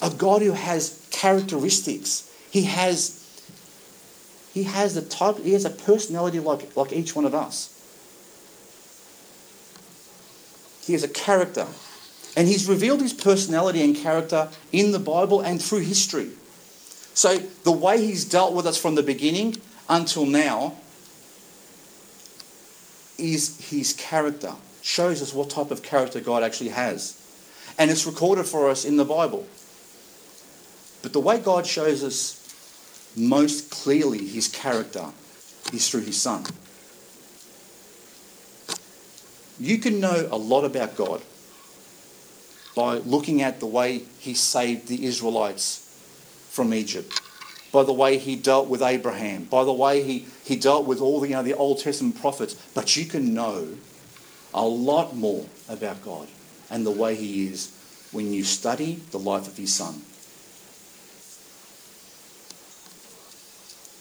[0.00, 2.30] a God who has characteristics.
[2.50, 3.23] He has
[4.54, 7.72] he has the type, he has a personality like, like each one of us.
[10.86, 11.66] He has a character.
[12.36, 16.30] And he's revealed his personality and character in the Bible and through history.
[17.14, 19.56] So the way he's dealt with us from the beginning
[19.88, 20.74] until now
[23.18, 24.52] is his character.
[24.82, 27.20] Shows us what type of character God actually has.
[27.76, 29.48] And it's recorded for us in the Bible.
[31.02, 32.43] But the way God shows us
[33.16, 35.06] most clearly his character
[35.72, 36.44] is through his son.
[39.58, 41.22] You can know a lot about God
[42.74, 45.80] by looking at the way he saved the Israelites
[46.50, 47.20] from Egypt,
[47.72, 51.20] by the way he dealt with Abraham, by the way he, he dealt with all
[51.20, 52.54] the, you know, the Old Testament prophets.
[52.74, 53.68] But you can know
[54.52, 56.28] a lot more about God
[56.70, 57.70] and the way he is
[58.12, 60.02] when you study the life of his son.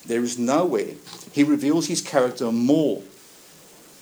[0.05, 0.95] There is nowhere
[1.33, 3.01] he reveals his character more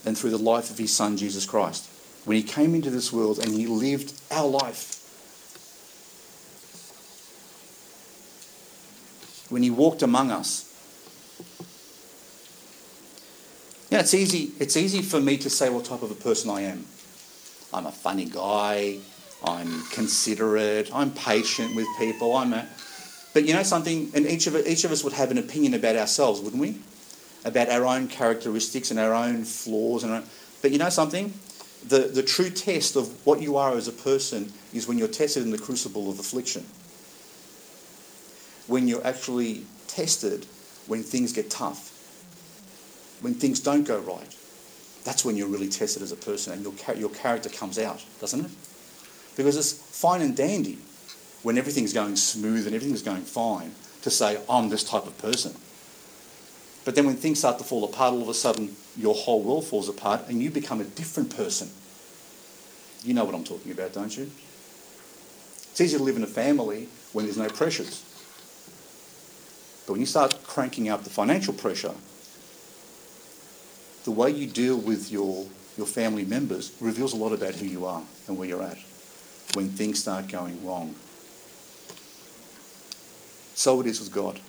[0.03, 1.89] than through the life of his son, Jesus Christ.
[2.25, 4.97] When he came into this world and he lived our life.
[9.49, 10.67] When he walked among us.
[13.89, 16.61] Yeah, it's easy, it's easy for me to say what type of a person I
[16.61, 16.85] am.
[17.73, 18.99] I'm a funny guy.
[19.43, 20.89] I'm considerate.
[20.93, 22.35] I'm patient with people.
[22.35, 22.67] I'm a,
[23.33, 25.95] but you know something, and each of each of us would have an opinion about
[25.95, 26.79] ourselves, wouldn't we?
[27.45, 30.03] About our own characteristics and our own flaws.
[30.03, 30.23] And our,
[30.61, 31.33] but you know something,
[31.87, 35.43] the the true test of what you are as a person is when you're tested
[35.43, 36.65] in the crucible of affliction.
[38.67, 40.45] When you're actually tested
[40.87, 41.89] when things get tough,
[43.21, 44.35] when things don't go right.
[45.03, 48.45] That's when you're really tested as a person and your, your character comes out, doesn't
[48.45, 48.51] it?
[49.35, 50.77] Because it's fine and dandy
[51.43, 55.53] when everything's going smooth and everything's going fine to say, I'm this type of person.
[56.83, 59.65] But then when things start to fall apart, all of a sudden your whole world
[59.65, 61.69] falls apart and you become a different person.
[63.03, 64.31] You know what I'm talking about, don't you?
[65.71, 68.03] It's easy to live in a family when there's no pressures.
[69.85, 71.93] But when you start cranking up the financial pressure,
[74.03, 75.45] the way you deal with your,
[75.77, 78.77] your family members reveals a lot about who you are and where you're at
[79.53, 80.95] when things start going wrong.
[83.53, 84.39] So it is with God.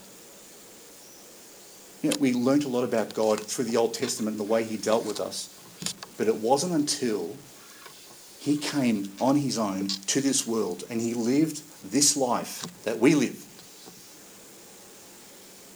[2.03, 4.65] You know, we learnt a lot about God through the Old Testament and the way
[4.65, 5.49] he dealt with us.
[6.19, 7.37] But it wasn't until
[8.41, 13.15] he came on his own to this world and he lived this life that we
[13.15, 13.45] live,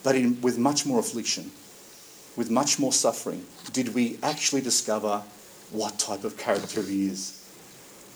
[0.02, 1.50] but in, with much more affliction,
[2.36, 5.22] with much more suffering, did we actually discover
[5.70, 7.42] what type of character he is.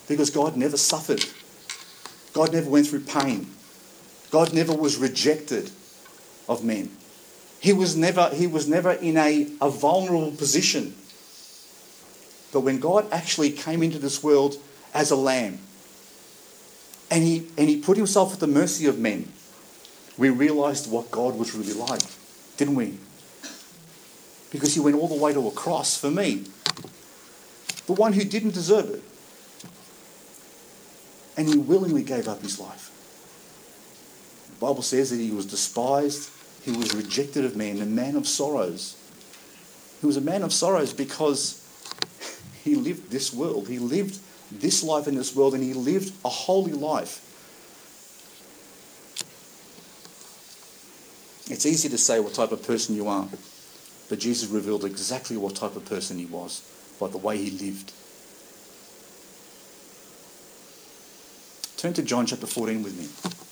[0.07, 1.23] Because God never suffered.
[2.33, 3.47] God never went through pain.
[4.31, 5.69] God never was rejected
[6.47, 6.89] of men.
[7.59, 10.95] He was never, he was never in a, a vulnerable position.
[12.51, 14.55] But when God actually came into this world
[14.93, 15.59] as a lamb
[17.09, 19.31] and he, and he put himself at the mercy of men,
[20.17, 22.01] we realized what God was really like,
[22.57, 22.97] didn't we?
[24.49, 26.45] Because he went all the way to a cross for me,
[27.85, 29.03] the one who didn't deserve it.
[31.37, 32.91] And he willingly gave up his life.
[34.61, 36.29] Bible says that he was despised,
[36.61, 38.95] he was rejected of men, a man of sorrows.
[39.99, 41.57] He was a man of sorrows because
[42.63, 43.67] he lived this world.
[43.67, 44.19] He lived
[44.51, 47.27] this life in this world and he lived a holy life.
[51.49, 53.27] It's easy to say what type of person you are.
[54.09, 56.61] But Jesus revealed exactly what type of person he was
[56.99, 57.91] by the way he lived.
[61.77, 63.50] Turn to John chapter 14 with me.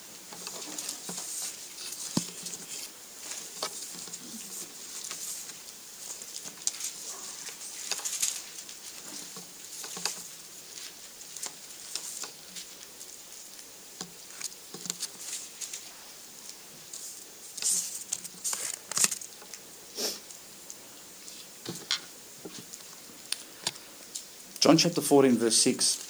[24.79, 26.05] Chapter 14, verse 6.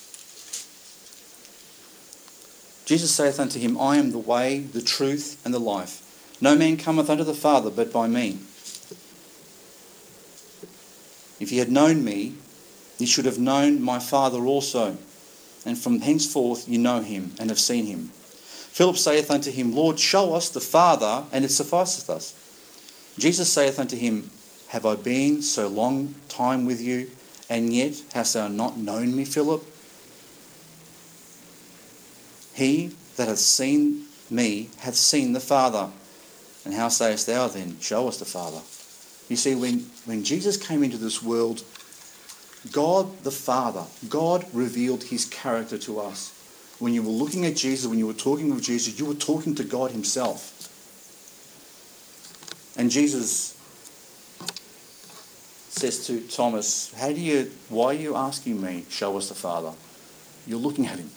[2.85, 6.05] Jesus saith unto him, I am the way, the truth, and the life.
[6.41, 8.39] No man cometh unto the Father but by me.
[11.39, 12.35] If ye had known me,
[12.97, 14.97] ye should have known my Father also.
[15.65, 18.11] And from henceforth ye know him, and have seen him.
[18.71, 22.33] Philip saith unto him, Lord, show us the Father, and it sufficeth us.
[23.17, 24.31] Jesus saith unto him,
[24.69, 27.11] Have I been so long time with you,
[27.49, 29.63] and yet hast thou not known me, Philip?
[32.53, 35.89] He that hath seen me hath seen the Father.
[36.65, 38.61] And how sayest thou then, Show us the Father?
[39.29, 41.63] You see, when, when Jesus came into this world,
[42.71, 46.35] God the Father, God revealed his character to us.
[46.79, 49.55] When you were looking at Jesus, when you were talking with Jesus, you were talking
[49.55, 50.55] to God himself.
[52.77, 53.58] And Jesus
[55.79, 59.71] says to Thomas, How do you why are you asking me, show us the Father?
[60.45, 61.09] You're looking at him.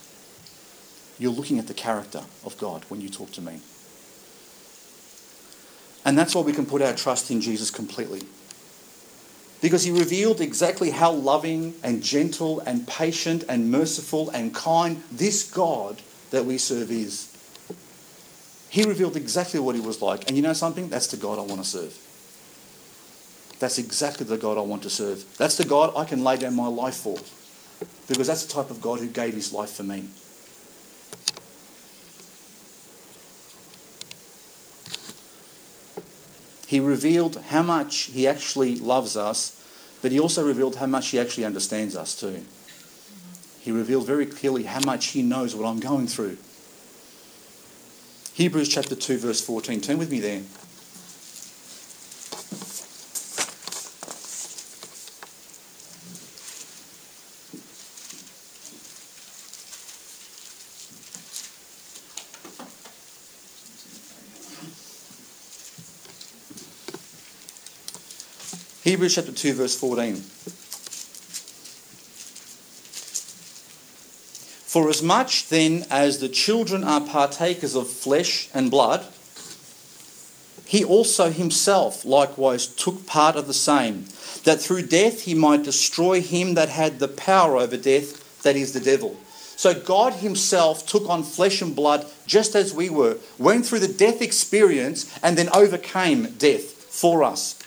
[1.19, 3.61] You're looking at the character of God when you talk to me.
[6.05, 8.23] And that's why we can put our trust in Jesus completely.
[9.61, 15.49] Because he revealed exactly how loving and gentle and patient and merciful and kind this
[15.49, 17.29] God that we serve is.
[18.69, 20.27] He revealed exactly what he was like.
[20.29, 20.89] And you know something?
[20.89, 21.97] That's the God I want to serve.
[23.63, 25.25] That's exactly the God I want to serve.
[25.39, 27.17] That's the God I can lay down my life for.
[28.09, 30.09] Because that's the type of God who gave his life for me.
[36.67, 39.63] He revealed how much he actually loves us
[40.03, 42.45] But he also revealed how much he actually understands us too.
[43.61, 46.37] He revealed very clearly how much he knows what I'm going through.
[48.35, 49.81] Hebrews chapter 2, verse 14.
[49.81, 50.43] Turn with me there.
[68.93, 70.17] Hebrews chapter 2, verse 14.
[74.69, 79.07] For as much then as the children are partakers of flesh and blood,
[80.67, 84.05] he also himself likewise took part of the same,
[84.45, 88.75] that through death he might destroy him that had the power over death, that is
[88.75, 89.17] the devil.
[89.57, 93.89] So God himself took on flesh and blood just as we were, went through the
[93.89, 97.62] death experience, and then overcame death for us.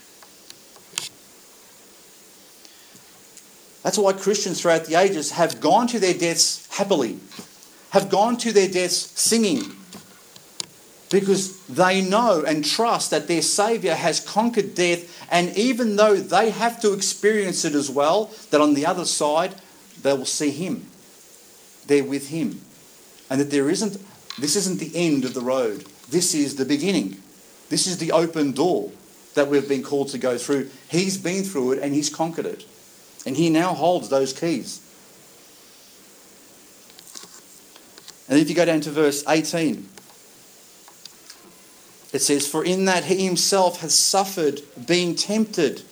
[3.85, 7.19] That's why Christians throughout the ages have gone to their deaths happily,
[7.91, 9.61] have gone to their deaths singing,
[11.11, 16.49] because they know and trust that their Saviour has conquered death, and even though they
[16.49, 19.53] have to experience it as well, that on the other side
[20.01, 20.87] they will see Him.
[21.85, 22.61] They're with Him.
[23.29, 24.03] And that there isn't,
[24.39, 27.17] this isn't the end of the road, this is the beginning.
[27.69, 28.91] This is the open door
[29.35, 30.71] that we've been called to go through.
[30.89, 32.65] He's been through it and He's conquered it.
[33.25, 34.81] And he now holds those keys.
[38.27, 39.87] And if you go down to verse 18,
[42.13, 45.83] it says, For in that he himself has suffered being tempted,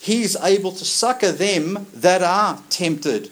[0.00, 3.30] he is able to succor them that are tempted.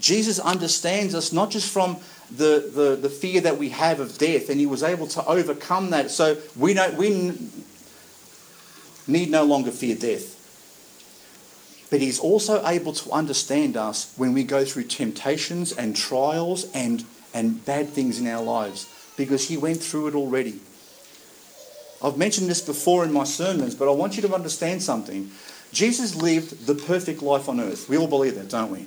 [0.00, 1.98] Jesus understands us not just from
[2.30, 5.90] the, the, the fear that we have of death, and he was able to overcome
[5.90, 6.10] that.
[6.10, 7.36] So we, don't, we
[9.06, 10.37] need no longer fear death.
[11.90, 17.04] But He's also able to understand us when we go through temptations and trials and,
[17.32, 20.60] and bad things in our lives because He went through it already.
[22.02, 25.30] I've mentioned this before in my sermons, but I want you to understand something.
[25.72, 27.88] Jesus lived the perfect life on earth.
[27.88, 28.86] We all believe that, don't we?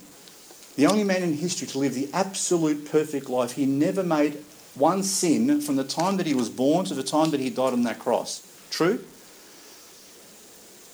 [0.76, 3.54] The only man in history to live the absolute perfect life.
[3.54, 4.44] He never made
[4.76, 7.74] one sin from the time that he was born to the time that he died
[7.74, 8.42] on that cross.
[8.70, 9.04] True?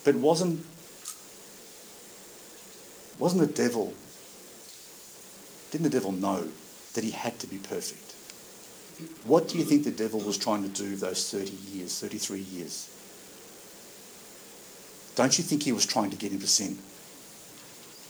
[0.03, 0.65] But wasn't
[3.19, 3.93] wasn't the devil,
[5.71, 6.47] didn't the devil know
[6.93, 8.13] that he had to be perfect?
[9.25, 12.89] What do you think the devil was trying to do those 30 years, 33 years?
[15.15, 16.77] Don't you think he was trying to get him to sin?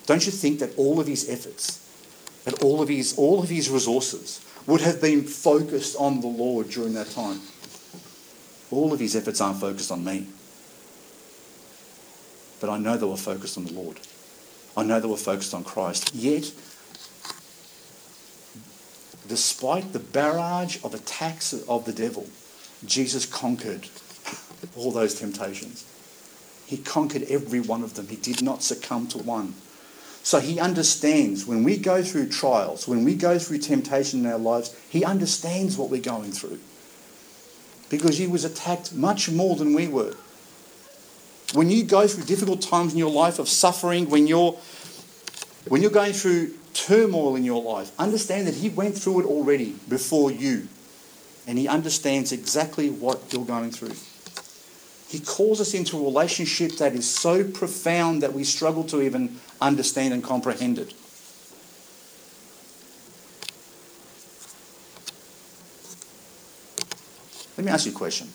[0.06, 1.84] Don't you think that all of his efforts,
[2.46, 6.70] that all of his, all of his resources would have been focused on the Lord
[6.70, 7.42] during that time?
[8.72, 10.28] All of his efforts aren't focused on me.
[12.60, 14.00] But I know they were focused on the Lord.
[14.78, 16.14] I know they were focused on Christ.
[16.14, 16.52] Yet,
[19.28, 22.28] despite the barrage of attacks of the devil,
[22.86, 23.88] Jesus conquered
[24.76, 25.84] all those temptations.
[26.68, 28.08] He conquered every one of them.
[28.08, 29.56] He did not succumb to one.
[30.22, 34.38] So he understands when we go through trials, when we go through temptation in our
[34.38, 36.60] lives, he understands what we're going through.
[37.90, 40.16] Because he was attacked much more than we were.
[41.54, 44.58] When you go through difficult times in your life of suffering, when you're,
[45.68, 49.76] when you're going through turmoil in your life, understand that He went through it already
[49.88, 50.68] before you.
[51.48, 53.96] And He understands exactly what you're going through.
[55.08, 59.40] He calls us into a relationship that is so profound that we struggle to even
[59.62, 60.94] understand and comprehend it.
[67.58, 68.28] Let me ask you a question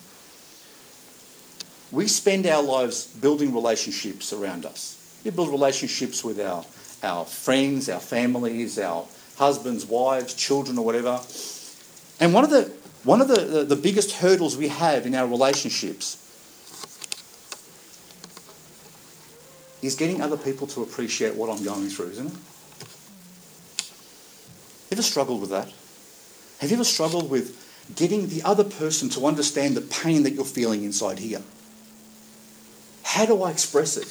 [1.93, 4.99] we spend our lives building relationships around us.
[5.24, 6.64] We build relationships with our,
[7.03, 11.20] our friends, our families, our husbands, wives, children, or whatever.
[12.18, 12.72] And one of the
[13.05, 16.18] one of the, the, the biggest hurdles we have in our relationships
[19.82, 22.38] is getting other people to appreciate what I'm going through, isn't it?
[24.93, 25.68] Ever struggled with that?
[26.61, 27.59] Have you ever struggled with
[27.97, 31.43] getting the other person to understand the pain that you're feeling inside here?
[33.03, 34.09] How do I express it?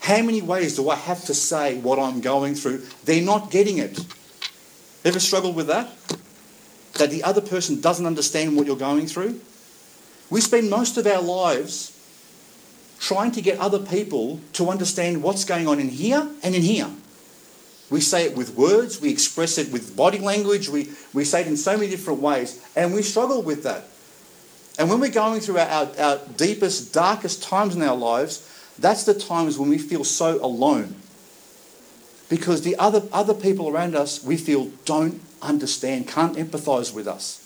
[0.00, 2.82] How many ways do I have to say what I'm going through?
[3.04, 3.98] They're not getting it.
[5.04, 5.90] Ever struggled with that?
[6.98, 9.40] That the other person doesn't understand what you're going through?
[10.30, 11.90] We spend most of our lives
[13.00, 16.90] trying to get other people to understand what's going on in here and in here.
[17.90, 21.46] We say it with words, we express it with body language, we, we say it
[21.46, 23.84] in so many different ways, and we struggle with that.
[24.78, 29.04] And when we're going through our, our, our deepest, darkest times in our lives, that's
[29.04, 30.96] the times when we feel so alone.
[32.28, 37.40] Because the other, other people around us, we feel, don't understand, can't empathize with us.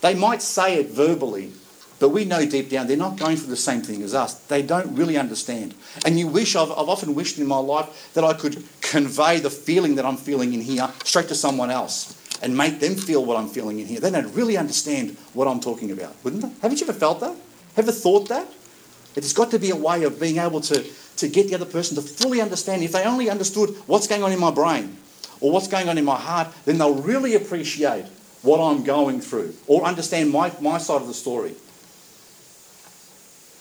[0.00, 1.52] They might say it verbally,
[2.00, 4.34] but we know deep down they're not going through the same thing as us.
[4.34, 5.74] They don't really understand.
[6.04, 9.50] And you wish, I've, I've often wished in my life that I could convey the
[9.50, 13.36] feeling that I'm feeling in here straight to someone else and make them feel what
[13.36, 14.00] I'm feeling in here.
[14.00, 16.50] They don't really understand what I'm talking about, wouldn't they?
[16.62, 17.36] Haven't you ever felt that?
[17.76, 18.46] Ever thought that?
[19.14, 20.84] It's got to be a way of being able to,
[21.16, 22.82] to get the other person to fully understand.
[22.82, 24.96] If they only understood what's going on in my brain
[25.40, 28.04] or what's going on in my heart, then they'll really appreciate
[28.42, 31.54] what I'm going through or understand my, my side of the story.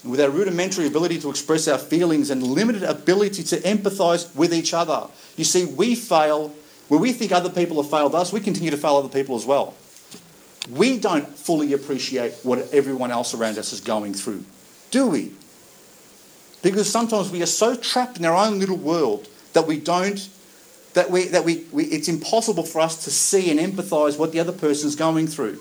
[0.04, 4.74] with our rudimentary ability to express our feelings and limited ability to empathize with each
[4.74, 6.54] other, you see, we fail.
[6.88, 9.46] When we think other people have failed us, we continue to fail other people as
[9.46, 9.74] well.
[10.70, 14.46] We don't fully appreciate what everyone else around us is going through,
[14.92, 15.32] do we?
[16.64, 20.28] Because sometimes we are so trapped in our own little world that we don't,
[20.96, 24.40] that we, that we, we it's impossible for us to see and empathize what the
[24.40, 25.60] other person is going through.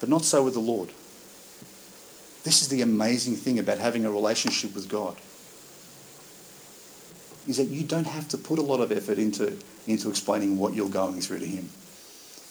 [0.00, 0.90] But not so with the Lord.
[2.44, 5.16] This is the amazing thing about having a relationship with God.
[7.48, 10.74] Is that you don't have to put a lot of effort into, into explaining what
[10.74, 11.70] you're going through to Him.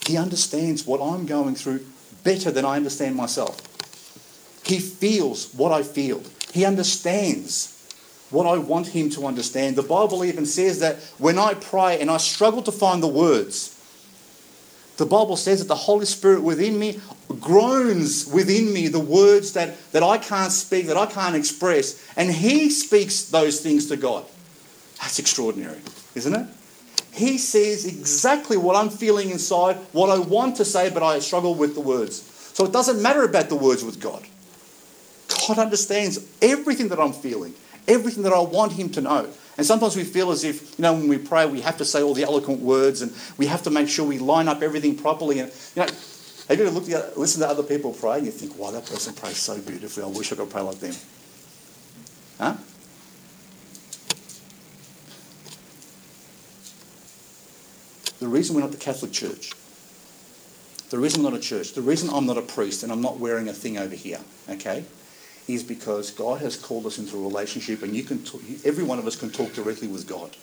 [0.05, 1.85] He understands what I'm going through
[2.23, 3.61] better than I understand myself.
[4.65, 6.21] He feels what I feel.
[6.51, 7.73] He understands
[8.29, 9.75] what I want him to understand.
[9.75, 13.73] The Bible even says that when I pray and I struggle to find the words,
[14.97, 16.99] the Bible says that the Holy Spirit within me
[17.39, 22.31] groans within me the words that, that I can't speak, that I can't express, and
[22.31, 24.25] He speaks those things to God.
[24.99, 25.79] That's extraordinary,
[26.15, 26.47] isn't it?
[27.11, 31.55] He sees exactly what I'm feeling inside, what I want to say, but I struggle
[31.55, 32.21] with the words.
[32.53, 34.23] So it doesn't matter about the words with God.
[35.47, 37.53] God understands everything that I'm feeling,
[37.87, 39.29] everything that I want Him to know.
[39.57, 42.03] And sometimes we feel as if, you know, when we pray, we have to say
[42.03, 45.39] all the eloquent words and we have to make sure we line up everything properly.
[45.39, 45.87] And, you know,
[46.47, 48.85] have you ever looked at, listened to other people pray and you think, wow, that
[48.85, 50.03] person prays so beautifully.
[50.03, 50.93] I wish I could pray like them.
[52.37, 52.55] Huh?
[58.20, 59.53] The reason we're not the Catholic Church,
[60.89, 63.20] the reason we're not a church, the reason I'm not a priest and I'm not
[63.20, 64.86] wearing a thing over here, okay,
[65.47, 68.97] is because God has called us into a relationship and you can talk, every one
[68.97, 70.36] of us can talk directly with God.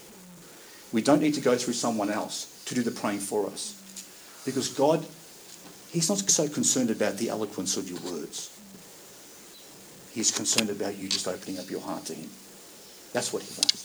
[0.92, 3.80] We don't need to go through someone else to do the praying for us.
[4.44, 5.04] Because God,
[5.90, 8.50] He's not so concerned about the eloquence of your words.
[10.12, 12.30] He's concerned about you just opening up your heart to Him.
[13.12, 13.83] That's what He wants.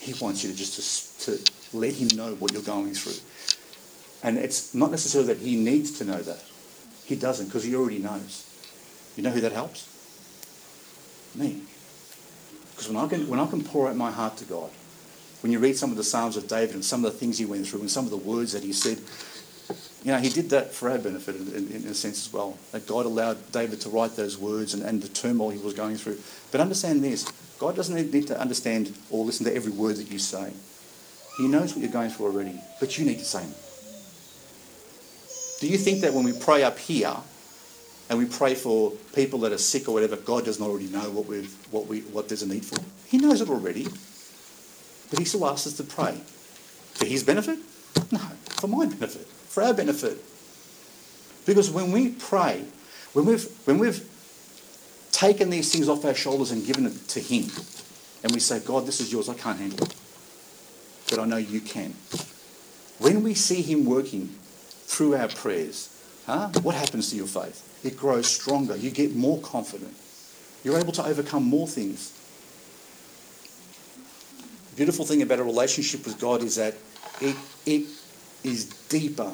[0.00, 3.20] He wants you to just to, to let Him know what you're going through.
[4.22, 6.42] And it's not necessarily that He needs to know that.
[7.04, 8.44] He doesn't because He already knows.
[9.16, 9.94] You know who that helps?
[11.38, 11.62] me.
[12.70, 14.70] Because when I can when I can pour out my heart to God,
[15.42, 17.44] when you read some of the Psalms of David and some of the things he
[17.44, 18.98] went through and some of the words that he said,
[20.04, 22.56] you know, he did that for our benefit in, in, a sense as well.
[22.72, 25.96] That God allowed David to write those words and, and the turmoil he was going
[25.96, 26.18] through.
[26.52, 30.18] But understand this God doesn't need to understand or listen to every word that you
[30.18, 30.52] say.
[31.38, 33.54] He knows what you're going through already, but you need to say them.
[35.60, 37.14] Do you think that when we pray up here,
[38.10, 41.10] and we pray for people that are sick or whatever, God does not already know
[41.10, 42.78] what, we've, what, we, what there's a need for.
[43.06, 43.86] He knows it already.
[45.10, 46.18] But he still asks us to pray.
[46.94, 47.58] For his benefit?
[48.10, 50.18] No, for my benefit, for our benefit.
[51.46, 52.64] Because when we pray,
[53.12, 54.06] when we've, when we've
[55.18, 57.50] taken these things off our shoulders and given it to him,
[58.22, 59.94] and we say, God, this is yours, I can't handle it.
[61.10, 61.94] But I know you can.
[62.98, 64.28] When we see him working
[64.86, 65.88] through our prayers,
[66.26, 67.68] huh, what happens to your faith?
[67.84, 68.76] it grows stronger.
[68.76, 69.94] You get more confident.
[70.64, 72.12] You're able to overcome more things.
[74.70, 76.74] The beautiful thing about a relationship with God is that
[77.20, 77.86] it, it
[78.44, 79.30] is deeper,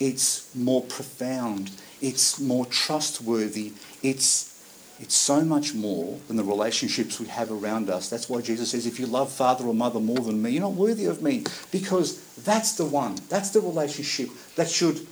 [0.00, 1.70] it's more profound,
[2.00, 3.72] it's more trustworthy,
[4.02, 4.51] it's,
[5.00, 8.08] it's so much more than the relationships we have around us.
[8.08, 10.74] That's why Jesus says, if you love father or mother more than me, you're not
[10.74, 11.44] worthy of me.
[11.70, 15.06] Because that's the one, that's the relationship that should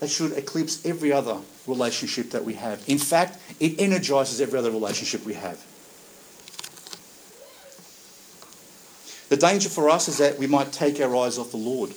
[0.00, 2.82] that should eclipse every other relationship that we have.
[2.86, 5.64] In fact, it energizes every other relationship we have.
[9.28, 11.92] The danger for us is that we might take our eyes off the Lord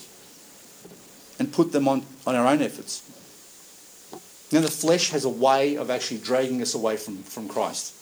[1.38, 3.04] and put them on, on our own efforts.
[4.52, 7.94] Now, the flesh has a way of actually dragging us away from, from Christ.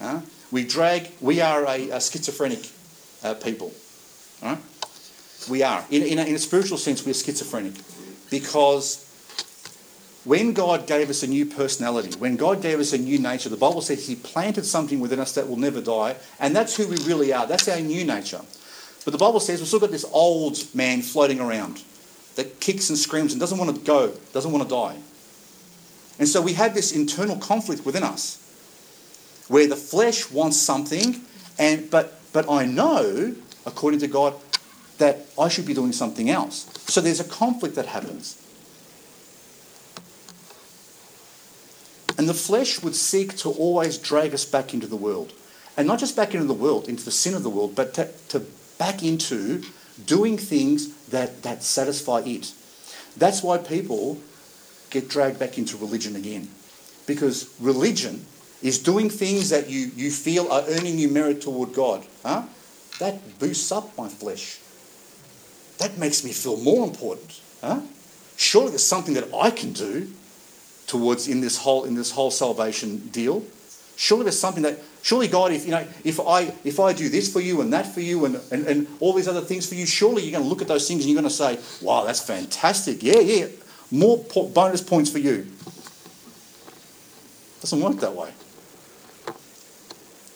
[0.00, 0.20] Uh,
[0.50, 2.68] we drag, we are a, a schizophrenic
[3.22, 3.72] uh, people.
[4.42, 4.56] Uh,
[5.50, 5.84] we are.
[5.90, 7.74] In, in, a, in a spiritual sense, we're schizophrenic
[8.30, 9.02] because
[10.24, 13.56] when God gave us a new personality, when God gave us a new nature, the
[13.56, 16.96] Bible says He planted something within us that will never die, and that's who we
[17.04, 17.46] really are.
[17.46, 18.40] That's our new nature.
[19.04, 21.80] But the Bible says we've still got this old man floating around
[22.34, 24.96] that kicks and screams and doesn't want to go, doesn't want to die.
[26.18, 28.42] And so we have this internal conflict within us
[29.48, 31.20] where the flesh wants something,
[31.58, 34.34] and but but I know, according to God,
[34.98, 36.68] that I should be doing something else.
[36.86, 38.42] So there's a conflict that happens.
[42.18, 45.32] And the flesh would seek to always drag us back into the world.
[45.76, 48.08] And not just back into the world, into the sin of the world, but to,
[48.28, 48.40] to
[48.78, 49.62] back into
[50.06, 52.52] doing things that, that satisfy it.
[53.16, 54.18] That's why people
[55.00, 56.48] get dragged back into religion again.
[57.06, 58.24] Because religion
[58.62, 62.04] is doing things that you, you feel are earning you merit toward God.
[62.22, 62.44] Huh?
[62.98, 64.58] That boosts up my flesh.
[65.78, 67.40] That makes me feel more important.
[67.60, 67.80] Huh?
[68.36, 70.08] Surely there's something that I can do
[70.86, 73.42] towards in this whole in this whole salvation deal.
[73.96, 77.32] Surely there's something that surely God, if you know, if I if I do this
[77.32, 79.86] for you and that for you and, and, and all these other things for you,
[79.86, 82.20] surely you're going to look at those things and you're going to say, wow, that's
[82.20, 83.02] fantastic.
[83.02, 83.46] Yeah, yeah.
[83.90, 85.46] More po- bonus points for you.
[87.60, 88.32] Doesn't work that way.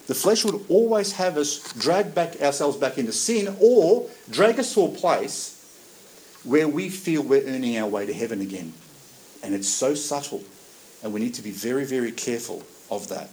[0.07, 4.75] The flesh would always have us drag back ourselves back into sin or drag us
[4.75, 5.57] to a place
[6.43, 8.73] where we feel we're earning our way to heaven again.
[9.43, 10.43] And it's so subtle.
[11.03, 13.31] And we need to be very, very careful of that.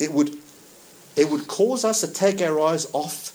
[0.00, 0.36] It would,
[1.16, 3.32] it would cause us to take our eyes off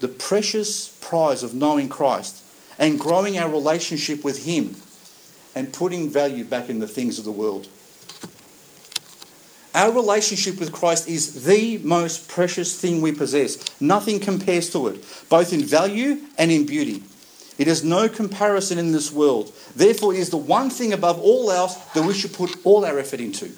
[0.00, 2.44] the precious prize of knowing Christ
[2.78, 4.76] and growing our relationship with Him
[5.54, 7.68] and putting value back in the things of the world.
[9.74, 13.80] Our relationship with Christ is the most precious thing we possess.
[13.80, 17.02] Nothing compares to it, both in value and in beauty.
[17.58, 19.52] It has no comparison in this world.
[19.74, 22.98] Therefore, it is the one thing above all else that we should put all our
[22.98, 23.50] effort into.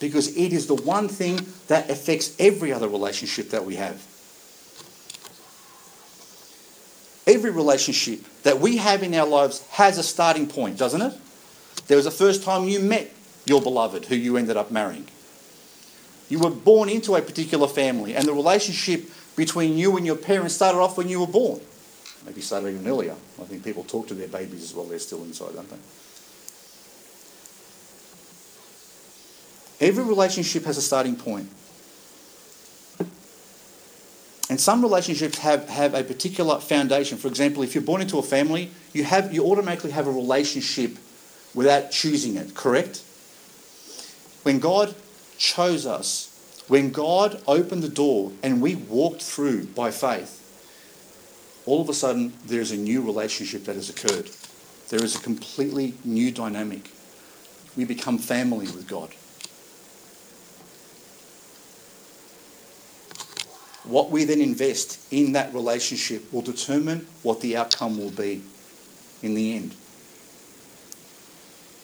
[0.00, 4.02] Because it is the one thing that affects every other relationship that we have.
[7.30, 11.14] Every relationship that we have in our lives has a starting point, doesn't it?
[11.86, 13.12] There was the first time you met
[13.46, 15.06] your beloved who you ended up marrying.
[16.28, 20.54] You were born into a particular family, and the relationship between you and your parents
[20.56, 21.60] started off when you were born.
[22.26, 23.14] Maybe started even earlier.
[23.40, 25.76] I think people talk to their babies as well, they're still inside, don't they?
[29.86, 31.48] Every relationship has a starting point.
[34.50, 37.18] And some relationships have, have a particular foundation.
[37.18, 40.98] For example, if you're born into a family, you, have, you automatically have a relationship
[41.54, 43.04] without choosing it, correct?
[44.42, 44.96] When God
[45.38, 50.38] chose us, when God opened the door and we walked through by faith,
[51.64, 54.30] all of a sudden there's a new relationship that has occurred.
[54.88, 56.90] There is a completely new dynamic.
[57.76, 59.10] We become family with God.
[63.90, 68.40] What we then invest in that relationship will determine what the outcome will be
[69.20, 69.74] in the end.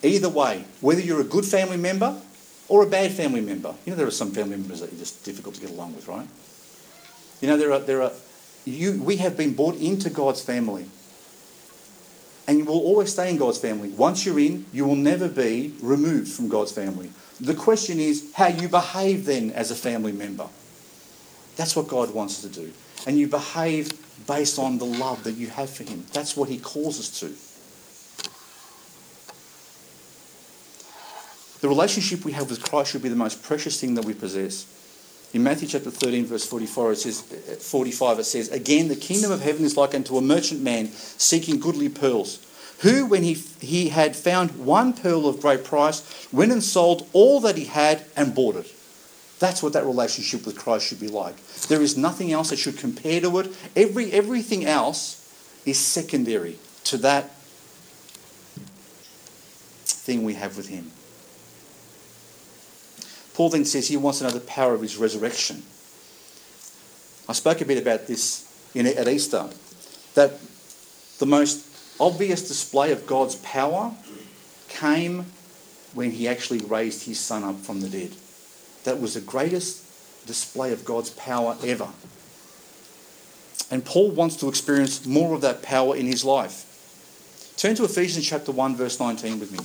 [0.04, 2.16] Either way, whether you're a good family member
[2.68, 5.24] or a bad family member, you know there are some family members that are just
[5.24, 6.28] difficult to get along with, right?
[7.40, 8.12] You know there are there are
[8.64, 10.86] you we have been brought into God's family.
[12.46, 13.88] And you will always stay in God's family.
[13.88, 17.10] Once you're in, you will never be removed from God's family.
[17.40, 20.46] The question is how you behave then as a family member.
[21.56, 22.72] That's what God wants us to do.
[23.06, 23.92] And you behave
[24.26, 26.04] based on the love that you have for Him.
[26.12, 27.34] That's what He calls us to.
[31.60, 34.72] The relationship we have with Christ should be the most precious thing that we possess.
[35.32, 39.40] In Matthew chapter 13, verse 44, it says, 45, it says, Again, the kingdom of
[39.40, 42.46] heaven is like unto a merchant man seeking goodly pearls,
[42.80, 47.40] who, when he, he had found one pearl of great price, went and sold all
[47.40, 48.75] that he had and bought it.
[49.38, 51.36] That's what that relationship with Christ should be like.
[51.68, 53.54] There is nothing else that should compare to it.
[53.76, 55.22] Every, everything else
[55.66, 57.30] is secondary to that
[59.84, 60.90] thing we have with him.
[63.34, 65.62] Paul then says he wants to know the power of his resurrection.
[67.28, 69.46] I spoke a bit about this in, at Easter,
[70.14, 70.38] that
[71.18, 71.66] the most
[72.00, 73.92] obvious display of God's power
[74.68, 75.26] came
[75.92, 78.12] when he actually raised his son up from the dead.
[78.86, 79.82] That was the greatest
[80.28, 81.88] display of God's power ever.
[83.68, 86.62] And Paul wants to experience more of that power in his life.
[87.56, 89.58] Turn to Ephesians chapter 1 verse 19 with me.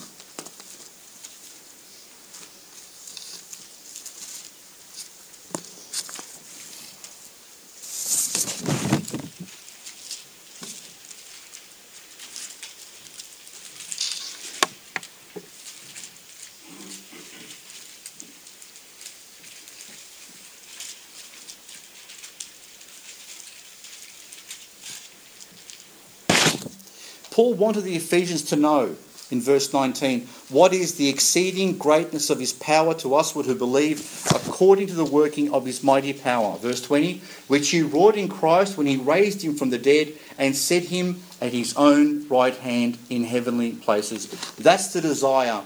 [27.41, 28.95] Paul wanted the Ephesians to know
[29.31, 34.27] in verse 19 what is the exceeding greatness of his power to us who believe
[34.29, 36.55] according to the working of his mighty power.
[36.59, 40.55] Verse 20, which he wrought in Christ when he raised him from the dead and
[40.55, 44.27] set him at his own right hand in heavenly places.
[44.57, 45.63] That's the desire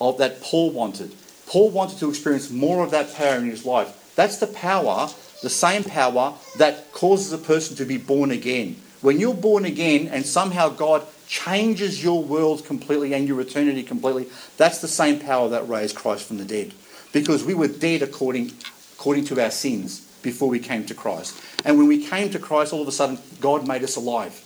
[0.00, 1.14] of that Paul wanted.
[1.46, 4.12] Paul wanted to experience more of that power in his life.
[4.16, 5.08] That's the power,
[5.40, 8.82] the same power that causes a person to be born again.
[9.06, 14.26] When you're born again and somehow God changes your world completely and your eternity completely,
[14.56, 16.74] that's the same power that raised Christ from the dead.
[17.12, 18.50] Because we were dead according,
[18.94, 21.40] according to our sins before we came to Christ.
[21.64, 24.42] And when we came to Christ, all of a sudden, God made us alive.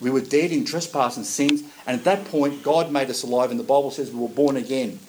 [0.00, 3.50] We were dead in trespass and sins, and at that point, God made us alive,
[3.50, 5.00] and the Bible says we were born again.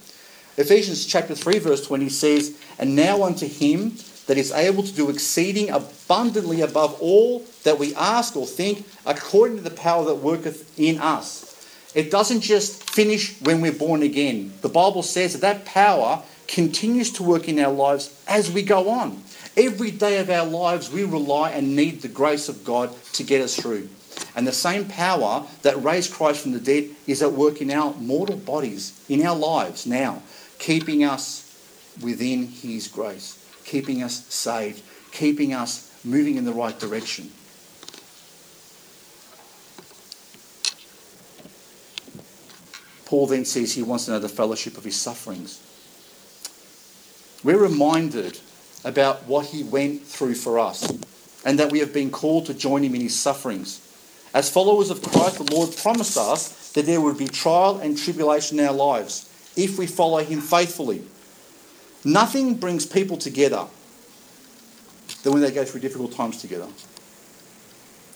[0.57, 3.91] Ephesians chapter 3, verse 20 says, And now unto him
[4.31, 9.57] that is able to do exceeding abundantly above all that we ask or think, according
[9.57, 11.67] to the power that worketh in us.
[11.93, 14.53] It doesn't just finish when we're born again.
[14.61, 18.89] The Bible says that that power continues to work in our lives as we go
[18.89, 19.21] on.
[19.57, 23.41] Every day of our lives, we rely and need the grace of God to get
[23.41, 23.89] us through.
[24.33, 27.93] And the same power that raised Christ from the dead is at work in our
[27.95, 30.23] mortal bodies, in our lives now,
[30.57, 31.41] keeping us
[32.01, 37.31] within His grace, keeping us saved, keeping us moving in the right direction.
[43.05, 45.59] Paul then says he wants to know the fellowship of his sufferings.
[47.43, 48.39] We're reminded
[48.85, 50.89] about what he went through for us
[51.43, 53.87] and that we have been called to join him in his sufferings.
[54.33, 58.59] As followers of Christ, the Lord promised us that there would be trial and tribulation
[58.59, 61.03] in our lives if we follow Him faithfully.
[62.03, 63.67] Nothing brings people together
[65.23, 66.67] than when they go through difficult times together.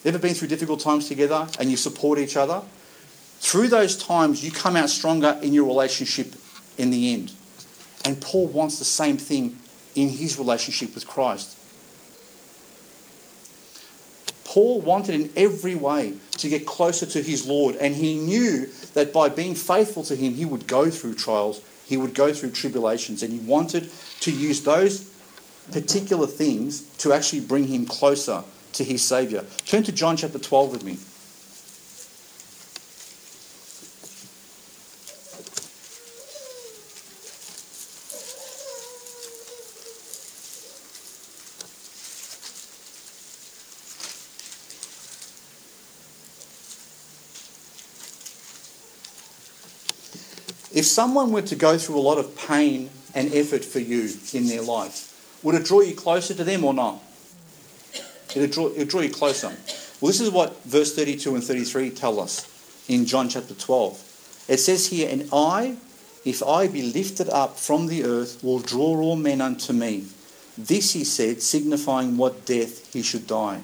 [0.04, 2.62] Ever been through difficult times together and you support each other?
[3.40, 6.34] Through those times, you come out stronger in your relationship
[6.78, 7.32] in the end.
[8.04, 9.58] And Paul wants the same thing
[9.96, 11.58] in his relationship with Christ.
[14.44, 19.12] Paul wanted in every way to get closer to his Lord, and he knew that
[19.12, 23.24] by being faithful to him, he would go through trials, he would go through tribulations,
[23.24, 23.90] and he wanted
[24.22, 25.12] to use those
[25.72, 29.44] particular things to actually bring him closer to his Saviour.
[29.66, 30.98] Turn to John chapter 12 with me.
[50.86, 54.46] If someone were to go through a lot of pain and effort for you in
[54.46, 57.02] their life, would it draw you closer to them or not?
[58.36, 59.48] It'd draw, it'd draw you closer.
[59.48, 62.46] Well, this is what verse 32 and 33 tell us
[62.88, 64.46] in John chapter 12.
[64.48, 65.78] It says here, And I,
[66.24, 70.06] if I be lifted up from the earth, will draw all men unto me.
[70.56, 73.64] This he said, signifying what death he should die.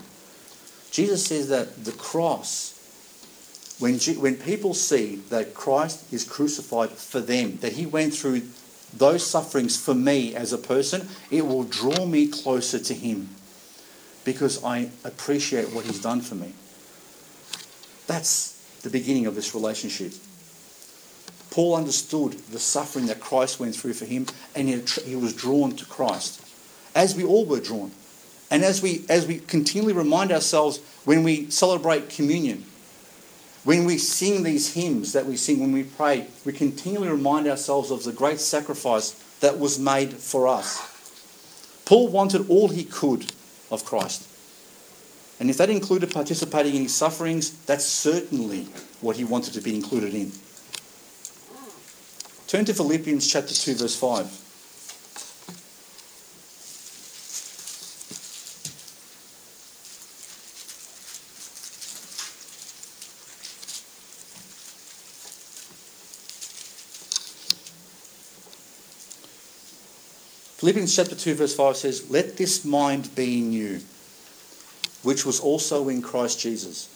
[0.90, 2.81] Jesus says that the cross
[3.82, 8.44] when, when people see that Christ is crucified for them, that he went through
[8.96, 13.30] those sufferings for me as a person, it will draw me closer to him
[14.24, 16.54] because I appreciate what he's done for me.
[18.06, 18.52] That's
[18.84, 20.14] the beginning of this relationship.
[21.50, 25.86] Paul understood the suffering that Christ went through for him, and he was drawn to
[25.86, 26.46] Christ,
[26.94, 27.92] as we all were drawn.
[28.52, 32.66] And as we, as we continually remind ourselves when we celebrate communion,
[33.64, 37.92] when we sing these hymns that we sing, when we pray, we continually remind ourselves
[37.92, 40.88] of the great sacrifice that was made for us.
[41.86, 43.32] Paul wanted all he could
[43.70, 44.28] of Christ.
[45.40, 48.68] And if that included participating in his sufferings, that's certainly
[49.02, 50.32] what he wanted to be included in.
[52.48, 54.51] Turn to Philippians chapter 2, verse 5.
[70.62, 73.80] Philippians chapter 2, verse 5 says, Let this mind be in you,
[75.02, 76.88] which was also in Christ Jesus,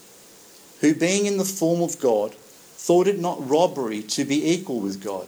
[0.82, 5.04] who being in the form of God, thought it not robbery to be equal with
[5.04, 5.28] God,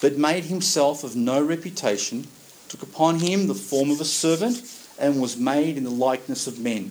[0.00, 2.26] but made himself of no reputation,
[2.68, 4.60] took upon him the form of a servant,
[4.98, 6.90] and was made in the likeness of men.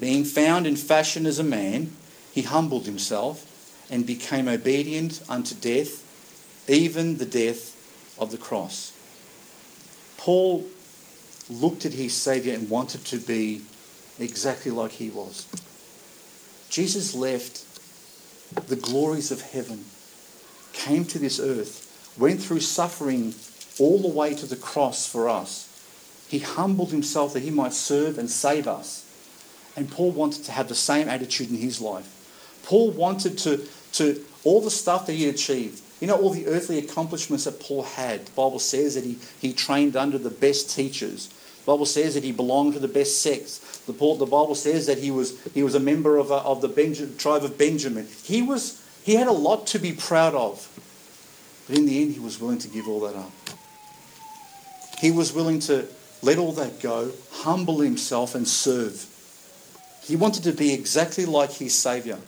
[0.00, 1.92] Being found in fashion as a man,
[2.32, 6.02] he humbled himself and became obedient unto death,
[6.68, 8.91] even the death of the cross.
[10.22, 10.64] Paul
[11.50, 13.62] looked at his Saviour and wanted to be
[14.20, 15.48] exactly like he was.
[16.70, 17.64] Jesus left
[18.68, 19.84] the glories of heaven,
[20.72, 23.34] came to this earth, went through suffering
[23.80, 25.68] all the way to the cross for us.
[26.28, 29.04] He humbled himself that he might serve and save us.
[29.74, 32.62] And Paul wanted to have the same attitude in his life.
[32.62, 36.78] Paul wanted to, to all the stuff that he achieved, you know, all the earthly
[36.78, 38.26] accomplishments that Paul had.
[38.26, 41.28] The Bible says that he, he trained under the best teachers.
[41.28, 43.78] The Bible says that he belonged to the best sects.
[43.86, 47.14] The, the Bible says that he was, he was a member of, a, of the
[47.18, 48.08] tribe of Benjamin.
[48.24, 50.68] He, was, he had a lot to be proud of.
[51.68, 53.30] But in the end, he was willing to give all that up.
[54.98, 55.86] He was willing to
[56.20, 59.06] let all that go, humble himself, and serve.
[60.02, 62.18] He wanted to be exactly like his Saviour.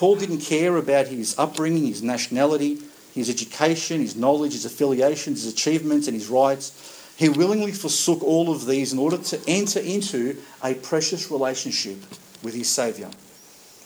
[0.00, 2.78] Paul didn't care about his upbringing, his nationality,
[3.12, 7.12] his education, his knowledge, his affiliations, his achievements, and his rights.
[7.18, 11.98] He willingly forsook all of these in order to enter into a precious relationship
[12.42, 13.10] with his Saviour.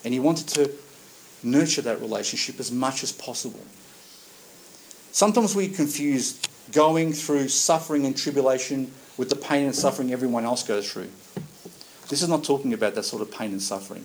[0.04, 0.70] And he wanted to
[1.42, 3.64] nurture that relationship as much as possible.
[5.10, 6.38] Sometimes we confuse
[6.70, 11.10] going through suffering and tribulation with the pain and suffering everyone else goes through.
[12.08, 14.04] This is not talking about that sort of pain and suffering.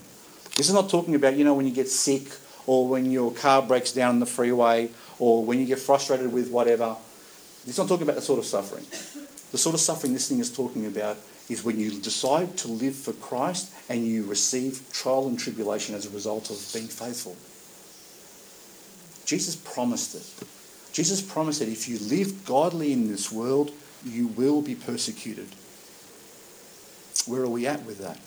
[0.59, 2.27] This is not talking about, you know, when you get sick
[2.67, 6.51] or when your car breaks down on the freeway or when you get frustrated with
[6.51, 6.97] whatever.
[7.65, 8.83] It's not talking about that sort of suffering.
[9.53, 11.15] The sort of suffering this thing is talking about
[11.47, 16.05] is when you decide to live for Christ and you receive trial and tribulation as
[16.05, 17.37] a result of being faithful.
[19.25, 20.91] Jesus promised it.
[20.91, 23.71] Jesus promised that if you live godly in this world,
[24.03, 25.47] you will be persecuted.
[27.27, 28.19] Where are we at with that?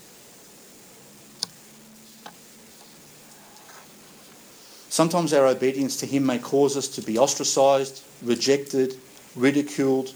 [4.92, 8.94] Sometimes our obedience to Him may cause us to be ostracized, rejected,
[9.34, 10.12] ridiculed.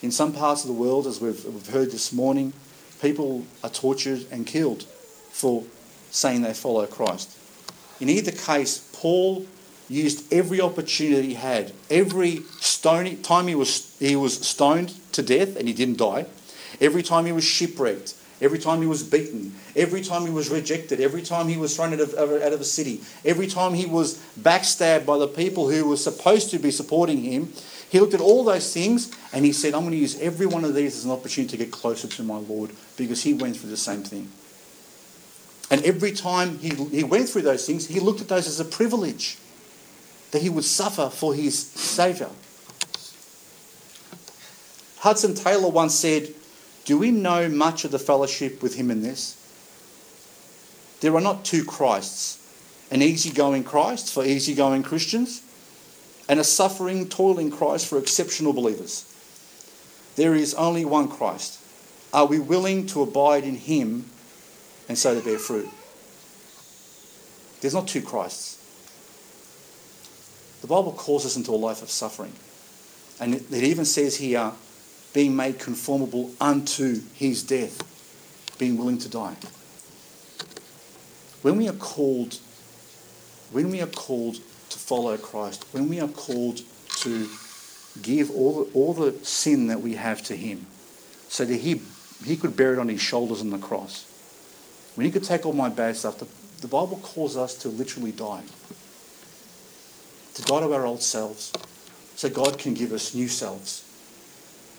[0.00, 2.54] In some parts of the world, as we've, we've heard this morning,
[3.02, 4.84] people are tortured and killed
[5.30, 5.64] for
[6.10, 7.36] saying they follow Christ.
[8.00, 9.44] In either case, Paul
[9.90, 11.72] used every opportunity he had.
[11.90, 16.24] Every stony, time he was, he was stoned to death and he didn't die.
[16.80, 18.14] Every time he was shipwrecked.
[18.40, 21.92] Every time he was beaten, every time he was rejected, every time he was thrown
[21.92, 25.88] out of, out of a city, every time he was backstabbed by the people who
[25.88, 27.52] were supposed to be supporting him,
[27.90, 30.64] he looked at all those things and he said, I'm going to use every one
[30.64, 33.70] of these as an opportunity to get closer to my Lord because he went through
[33.70, 34.30] the same thing.
[35.70, 38.64] And every time he, he went through those things, he looked at those as a
[38.64, 39.38] privilege
[40.32, 42.30] that he would suffer for his Saviour.
[44.98, 46.34] Hudson Taylor once said,
[46.84, 49.40] do we know much of the fellowship with him in this?
[51.00, 52.40] There are not two Christs
[52.90, 55.42] an easygoing Christ for easygoing Christians,
[56.28, 59.10] and a suffering, toiling Christ for exceptional believers.
[60.16, 61.60] There is only one Christ.
[62.12, 64.06] Are we willing to abide in him
[64.88, 65.68] and so to bear fruit?
[67.60, 68.60] There's not two Christs.
[70.60, 72.32] The Bible calls us into a life of suffering.
[73.20, 74.52] And it even says here,
[75.14, 77.80] being made conformable unto his death,
[78.58, 79.36] being willing to die.
[81.40, 82.38] When we are called,
[83.52, 86.62] when we are called to follow Christ, when we are called
[86.98, 87.28] to
[88.02, 90.66] give all the, all the sin that we have to him,
[91.28, 91.80] so that he,
[92.24, 94.10] he could bear it on his shoulders on the cross.
[94.96, 96.26] When he could take all my bad stuff, the,
[96.60, 98.42] the Bible calls us to literally die.
[100.34, 101.52] To die to our old selves,
[102.16, 103.83] so God can give us new selves.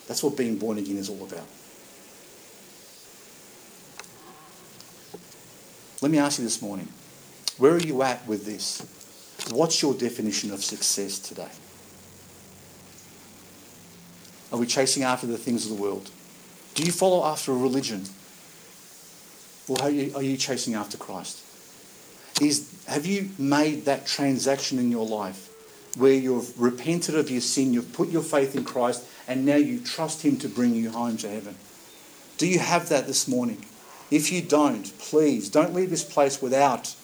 [0.07, 1.47] That's what being born again is all about.
[6.01, 6.87] Let me ask you this morning
[7.57, 8.81] where are you at with this?
[9.51, 11.49] What's your definition of success today?
[14.51, 16.09] Are we chasing after the things of the world?
[16.75, 18.03] Do you follow after a religion?
[19.67, 21.41] Or are you, are you chasing after Christ?
[22.41, 25.49] Is, have you made that transaction in your life
[25.97, 29.79] where you've repented of your sin, you've put your faith in Christ, and now you
[29.79, 31.55] trust Him to bring you home to heaven.
[32.37, 33.65] Do you have that this morning?
[34.11, 36.95] If you don't, please don't leave this place without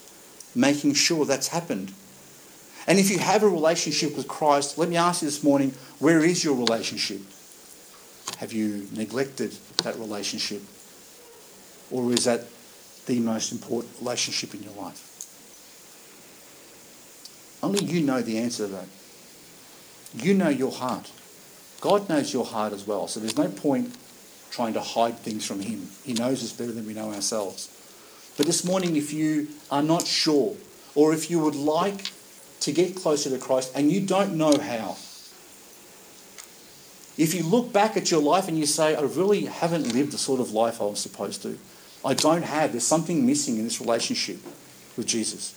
[0.53, 1.93] making sure that's happened.
[2.87, 6.19] And if you have a relationship with Christ, let me ask you this morning where
[6.19, 7.21] is your relationship?
[8.37, 9.51] Have you neglected
[9.83, 10.61] that relationship?
[11.91, 12.45] Or is that
[13.05, 15.07] the most important relationship in your life?
[17.63, 18.87] Only you know the answer to that.
[20.15, 21.11] You know your heart.
[21.81, 23.07] God knows your heart as well.
[23.07, 23.95] So there's no point
[24.51, 25.89] trying to hide things from Him.
[26.05, 27.69] He knows us better than we know ourselves.
[28.37, 30.55] But this morning, if you are not sure,
[30.93, 32.11] or if you would like
[32.61, 34.95] to get closer to Christ and you don't know how,
[37.17, 40.17] if you look back at your life and you say, I really haven't lived the
[40.17, 41.57] sort of life I was supposed to,
[42.05, 44.37] I don't have, there's something missing in this relationship
[44.97, 45.55] with Jesus.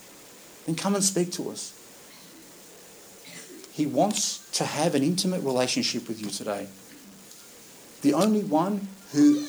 [0.66, 1.72] then come and speak to us.
[3.75, 6.68] He wants to have an intimate relationship with you today.
[8.03, 9.49] The only one who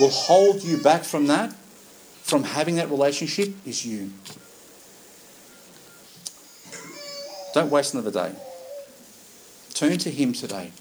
[0.00, 1.52] will hold you back from that,
[2.24, 4.10] from having that relationship, is you.
[7.54, 8.32] Don't waste another day.
[9.72, 10.72] Turn to Him today.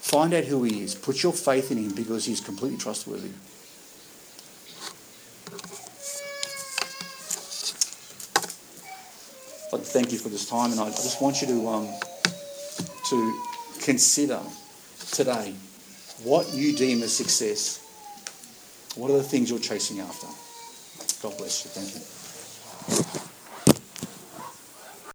[0.00, 0.96] Find out who He is.
[0.96, 3.30] Put your faith in Him because He's completely trustworthy.
[9.70, 11.88] I'd like to thank you for this time, and I just want you to um,
[13.08, 13.42] to
[13.80, 14.40] consider
[15.12, 15.54] today
[16.24, 17.78] what you deem as success.
[18.96, 20.26] What are the things you're chasing after?
[21.22, 21.70] God bless you.
[21.70, 22.19] Thank you.